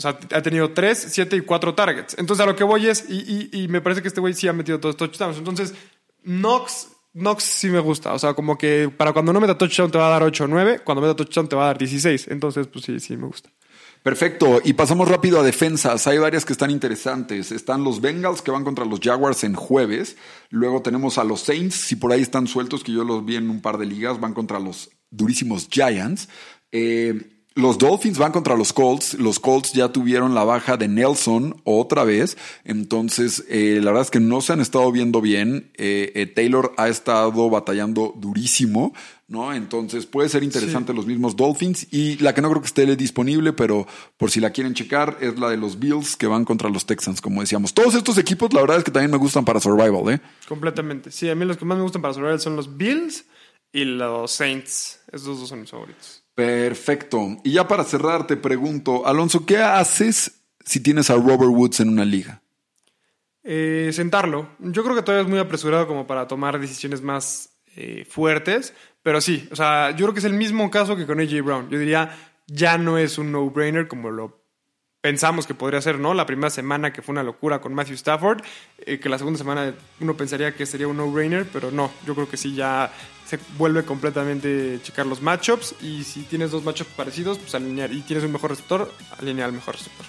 o 0.00 0.02
sea, 0.02 0.18
ha 0.32 0.42
tenido 0.42 0.72
3, 0.72 1.08
7 1.10 1.36
y 1.36 1.40
4 1.42 1.74
targets. 1.74 2.16
Entonces, 2.18 2.42
a 2.42 2.46
lo 2.46 2.56
que 2.56 2.64
voy 2.64 2.88
es, 2.88 3.04
y, 3.10 3.50
y, 3.52 3.68
me 3.68 3.82
parece 3.82 4.00
que 4.00 4.08
este 4.08 4.20
güey 4.20 4.32
sí 4.32 4.48
ha 4.48 4.52
metido 4.54 4.80
todos 4.80 4.96
touchdowns. 4.96 5.36
Entonces, 5.36 5.74
Knox, 6.24 6.88
Knox 7.12 7.44
sí 7.44 7.68
me 7.68 7.80
gusta. 7.80 8.14
O 8.14 8.18
sea, 8.18 8.32
como 8.32 8.56
que 8.56 8.90
para 8.96 9.12
cuando 9.12 9.30
no 9.32 9.40
meta 9.40 9.58
touchdown 9.58 9.90
te 9.90 9.98
va 9.98 10.06
a 10.06 10.10
dar 10.10 10.22
8 10.22 10.44
o 10.44 10.48
9, 10.48 10.80
cuando 10.82 11.02
meta 11.02 11.14
touchdown 11.14 11.48
te 11.48 11.56
va 11.56 11.64
a 11.64 11.66
dar 11.66 11.78
16. 11.78 12.28
Entonces, 12.28 12.66
pues 12.66 12.86
sí, 12.86 12.98
sí 12.98 13.16
me 13.16 13.26
gusta. 13.26 13.50
Perfecto. 14.02 14.62
Y 14.64 14.72
pasamos 14.72 15.08
rápido 15.08 15.38
a 15.38 15.42
defensas. 15.42 16.06
Hay 16.06 16.16
varias 16.16 16.46
que 16.46 16.54
están 16.54 16.70
interesantes. 16.70 17.52
Están 17.52 17.84
los 17.84 18.00
Bengals 18.00 18.40
que 18.40 18.50
van 18.50 18.64
contra 18.64 18.86
los 18.86 19.00
Jaguars 19.00 19.44
en 19.44 19.54
jueves. 19.54 20.16
Luego 20.48 20.80
tenemos 20.80 21.18
a 21.18 21.24
los 21.24 21.42
Saints, 21.42 21.74
si 21.74 21.96
por 21.96 22.12
ahí 22.12 22.22
están 22.22 22.46
sueltos, 22.46 22.82
que 22.82 22.92
yo 22.92 23.04
los 23.04 23.24
vi 23.26 23.36
en 23.36 23.50
un 23.50 23.60
par 23.60 23.76
de 23.76 23.84
ligas, 23.84 24.18
van 24.18 24.32
contra 24.32 24.58
los 24.58 24.90
durísimos 25.10 25.68
Giants. 25.70 26.30
Eh, 26.72 27.39
los 27.54 27.78
Dolphins 27.78 28.18
van 28.18 28.32
contra 28.32 28.56
los 28.56 28.72
Colts. 28.72 29.14
Los 29.14 29.40
Colts 29.40 29.72
ya 29.72 29.88
tuvieron 29.88 30.34
la 30.34 30.44
baja 30.44 30.76
de 30.76 30.86
Nelson 30.86 31.60
otra 31.64 32.04
vez. 32.04 32.36
Entonces, 32.64 33.44
eh, 33.48 33.80
la 33.82 33.90
verdad 33.90 34.02
es 34.02 34.10
que 34.10 34.20
no 34.20 34.40
se 34.40 34.52
han 34.52 34.60
estado 34.60 34.90
viendo 34.92 35.20
bien. 35.20 35.72
Eh, 35.76 36.12
eh, 36.14 36.26
Taylor 36.26 36.72
ha 36.76 36.88
estado 36.88 37.50
batallando 37.50 38.14
durísimo, 38.16 38.94
¿no? 39.26 39.52
Entonces, 39.52 40.06
puede 40.06 40.28
ser 40.28 40.44
interesante 40.44 40.94
los 40.94 41.06
mismos 41.06 41.34
Dolphins. 41.34 41.88
Y 41.90 42.18
la 42.18 42.34
que 42.34 42.40
no 42.40 42.50
creo 42.50 42.62
que 42.62 42.68
esté 42.68 42.86
disponible, 42.94 43.52
pero 43.52 43.86
por 44.16 44.30
si 44.30 44.38
la 44.38 44.50
quieren 44.50 44.74
checar, 44.74 45.18
es 45.20 45.36
la 45.38 45.50
de 45.50 45.56
los 45.56 45.78
Bills 45.78 46.16
que 46.16 46.28
van 46.28 46.44
contra 46.44 46.70
los 46.70 46.86
Texans, 46.86 47.20
como 47.20 47.40
decíamos. 47.40 47.74
Todos 47.74 47.96
estos 47.96 48.16
equipos, 48.18 48.52
la 48.52 48.60
verdad 48.60 48.78
es 48.78 48.84
que 48.84 48.92
también 48.92 49.10
me 49.10 49.18
gustan 49.18 49.44
para 49.44 49.58
Survival, 49.58 50.14
¿eh? 50.14 50.20
Completamente. 50.48 51.10
Sí, 51.10 51.28
a 51.28 51.34
mí 51.34 51.44
los 51.44 51.56
que 51.56 51.64
más 51.64 51.76
me 51.76 51.82
gustan 51.82 52.00
para 52.00 52.14
Survival 52.14 52.40
son 52.40 52.54
los 52.54 52.76
Bills 52.76 53.24
y 53.72 53.84
los 53.84 54.30
Saints. 54.30 55.00
Esos 55.10 55.40
dos 55.40 55.48
son 55.48 55.62
mis 55.62 55.70
favoritos. 55.70 56.22
Perfecto. 56.34 57.36
Y 57.44 57.52
ya 57.52 57.68
para 57.68 57.84
cerrar, 57.84 58.26
te 58.26 58.36
pregunto, 58.36 59.06
Alonso, 59.06 59.44
¿qué 59.46 59.58
haces 59.58 60.42
si 60.64 60.80
tienes 60.80 61.10
a 61.10 61.14
Robert 61.14 61.50
Woods 61.50 61.80
en 61.80 61.90
una 61.90 62.04
liga? 62.04 62.42
Eh, 63.42 63.90
sentarlo. 63.92 64.50
Yo 64.58 64.82
creo 64.84 64.94
que 64.94 65.02
todavía 65.02 65.24
es 65.24 65.30
muy 65.30 65.38
apresurado 65.38 65.86
como 65.86 66.06
para 66.06 66.26
tomar 66.26 66.58
decisiones 66.60 67.02
más 67.02 67.50
eh, 67.76 68.04
fuertes, 68.08 68.74
pero 69.02 69.20
sí, 69.20 69.48
o 69.50 69.56
sea, 69.56 69.90
yo 69.90 70.06
creo 70.06 70.12
que 70.12 70.20
es 70.20 70.24
el 70.26 70.34
mismo 70.34 70.70
caso 70.70 70.96
que 70.96 71.06
con 71.06 71.20
AJ 71.20 71.42
Brown. 71.42 71.70
Yo 71.70 71.78
diría, 71.78 72.16
ya 72.46 72.78
no 72.78 72.98
es 72.98 73.16
un 73.16 73.32
no-brainer 73.32 73.88
como 73.88 74.10
lo 74.10 74.39
pensamos 75.00 75.46
que 75.46 75.54
podría 75.54 75.80
ser, 75.80 75.98
¿no? 75.98 76.14
La 76.14 76.26
primera 76.26 76.50
semana 76.50 76.92
que 76.92 77.02
fue 77.02 77.12
una 77.12 77.22
locura 77.22 77.60
con 77.60 77.74
Matthew 77.74 77.94
Stafford, 77.94 78.42
eh, 78.78 78.98
que 78.98 79.08
la 79.08 79.18
segunda 79.18 79.38
semana 79.38 79.74
uno 80.00 80.16
pensaría 80.16 80.54
que 80.54 80.66
sería 80.66 80.88
un 80.88 80.96
no-brainer, 80.96 81.46
pero 81.50 81.70
no, 81.70 81.90
yo 82.06 82.14
creo 82.14 82.28
que 82.28 82.36
sí 82.36 82.54
ya 82.54 82.92
se 83.26 83.38
vuelve 83.56 83.84
completamente 83.84 84.80
checar 84.82 85.06
los 85.06 85.22
matchups 85.22 85.76
y 85.82 86.04
si 86.04 86.22
tienes 86.22 86.50
dos 86.50 86.64
matchups 86.64 86.90
parecidos, 86.94 87.38
pues 87.38 87.54
alinear 87.54 87.92
y 87.92 88.00
tienes 88.02 88.24
un 88.24 88.32
mejor 88.32 88.50
receptor, 88.50 88.92
alinear 89.18 89.48
al 89.48 89.54
mejor 89.54 89.76
receptor. 89.76 90.04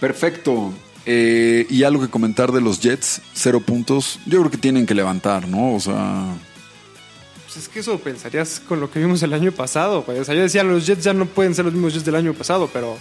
Perfecto. 0.00 0.72
Eh, 1.04 1.66
y 1.70 1.84
algo 1.84 2.02
que 2.02 2.08
comentar 2.08 2.50
de 2.50 2.60
los 2.60 2.80
Jets, 2.80 3.22
cero 3.32 3.60
puntos. 3.60 4.18
Yo 4.26 4.40
creo 4.40 4.50
que 4.50 4.58
tienen 4.58 4.86
que 4.86 4.94
levantar, 4.94 5.46
¿no? 5.46 5.74
O 5.74 5.80
sea, 5.80 6.34
Pues 7.44 7.56
es 7.58 7.68
que 7.68 7.78
eso 7.80 7.98
pensarías 8.00 8.60
con 8.60 8.80
lo 8.80 8.90
que 8.90 8.98
vimos 8.98 9.22
el 9.22 9.32
año 9.32 9.52
pasado, 9.52 10.02
güey. 10.02 10.18
O 10.18 10.24
sea, 10.24 10.34
yo 10.34 10.42
decía, 10.42 10.64
los 10.64 10.84
Jets 10.84 11.04
ya 11.04 11.12
no 11.12 11.26
pueden 11.26 11.54
ser 11.54 11.64
los 11.64 11.74
mismos 11.74 11.92
Jets 11.92 12.04
del 12.04 12.16
año 12.16 12.34
pasado, 12.34 12.68
pero 12.72 12.98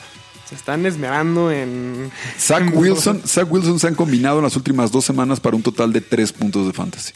se 0.48 0.56
están 0.56 0.86
esmerando 0.86 1.52
en... 1.52 2.12
Zach 2.40 2.64
Wilson, 2.74 3.22
Zach 3.26 3.48
Wilson 3.52 3.80
se 3.80 3.88
han 3.88 3.96
combinado 3.96 4.38
en 4.38 4.44
las 4.44 4.56
últimas 4.56 4.92
dos 4.92 5.04
semanas 5.06 5.40
para 5.40 5.56
un 5.56 5.64
total 5.64 5.92
de 5.94 6.02
tres 6.02 6.32
puntos 6.32 6.68
de 6.68 6.74
fantasy. 6.74 7.14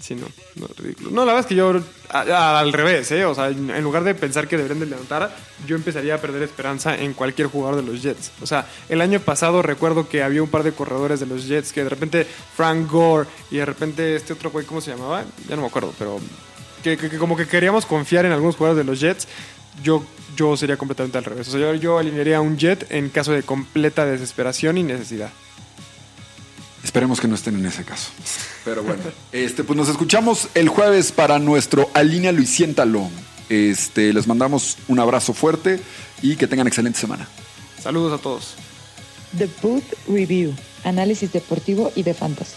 Sí, 0.00 0.14
no, 0.14 0.26
no, 0.54 0.66
es 0.66 0.76
ridículo. 0.78 1.10
No, 1.10 1.20
la 1.26 1.32
verdad 1.32 1.40
es 1.40 1.46
que 1.46 1.54
yo, 1.54 1.82
a- 2.10 2.20
a- 2.20 2.60
al 2.60 2.72
revés, 2.72 3.10
¿eh? 3.10 3.24
O 3.26 3.34
sea, 3.34 3.48
en 3.48 3.68
en 3.70 3.82
lugar 3.82 4.04
de 4.04 4.14
pensar 4.14 4.46
que 4.48 4.56
deberían 4.56 4.80
de 4.80 4.86
levantar, 4.86 5.34
yo 5.66 5.76
empezaría 5.76 6.14
a 6.14 6.18
perder 6.18 6.42
esperanza 6.44 6.96
en 6.96 7.12
cualquier 7.14 7.48
jugador 7.48 7.76
de 7.76 7.82
los 7.90 8.00
Jets. 8.02 8.30
O 8.40 8.46
sea, 8.46 8.66
el 8.88 9.00
año 9.00 9.18
pasado 9.20 9.60
recuerdo 9.60 10.08
que 10.08 10.22
había 10.22 10.42
un 10.42 10.48
par 10.48 10.62
de 10.62 10.72
corredores 10.72 11.20
de 11.20 11.26
los 11.26 11.46
Jets 11.46 11.72
que 11.72 11.82
de 11.82 11.90
repente 11.90 12.26
Frank 12.56 12.88
Gore 12.90 13.28
y 13.50 13.56
de 13.56 13.64
repente 13.66 14.14
este 14.16 14.32
otro 14.32 14.50
güey, 14.50 14.64
¿cómo 14.64 14.80
se 14.80 14.92
llamaba? 14.92 15.24
Ya 15.48 15.56
no 15.56 15.62
me 15.62 15.68
acuerdo, 15.68 15.92
pero 15.98 16.20
que, 16.82 16.96
que- 16.96 17.10
que 17.10 17.18
como 17.18 17.36
que 17.36 17.46
queríamos 17.48 17.84
confiar 17.84 18.24
en 18.24 18.32
algunos 18.32 18.54
jugadores 18.56 18.86
de 18.86 18.90
los 18.90 19.00
Jets. 19.00 19.26
Yo, 19.82 20.04
yo 20.36 20.56
sería 20.56 20.76
completamente 20.76 21.18
al 21.18 21.24
revés. 21.24 21.48
O 21.48 21.52
sea, 21.52 21.60
yo, 21.60 21.74
yo 21.74 21.98
alinearía 21.98 22.40
un 22.40 22.56
Jet 22.56 22.86
en 22.90 23.08
caso 23.08 23.32
de 23.32 23.42
completa 23.42 24.06
desesperación 24.06 24.78
y 24.78 24.82
necesidad. 24.82 25.30
Esperemos 26.82 27.20
que 27.20 27.28
no 27.28 27.34
estén 27.34 27.56
en 27.56 27.66
ese 27.66 27.84
caso. 27.84 28.10
Pero 28.64 28.82
bueno, 28.82 29.02
este, 29.32 29.64
pues 29.64 29.76
nos 29.76 29.88
escuchamos 29.88 30.48
el 30.54 30.68
jueves 30.68 31.12
para 31.12 31.38
nuestro 31.38 31.90
Alínealo 31.94 32.40
y 32.40 32.46
Siéntalo. 32.46 33.08
Este, 33.48 34.12
les 34.12 34.26
mandamos 34.26 34.78
un 34.88 35.00
abrazo 35.00 35.32
fuerte 35.32 35.80
y 36.22 36.36
que 36.36 36.46
tengan 36.46 36.66
excelente 36.66 36.98
semana. 36.98 37.28
Saludos 37.82 38.18
a 38.18 38.22
todos. 38.22 38.54
The 39.36 39.48
Boot 39.62 39.84
Review. 40.08 40.54
Análisis 40.84 41.32
deportivo 41.32 41.92
y 41.94 42.02
de 42.02 42.14
fantasy. 42.14 42.54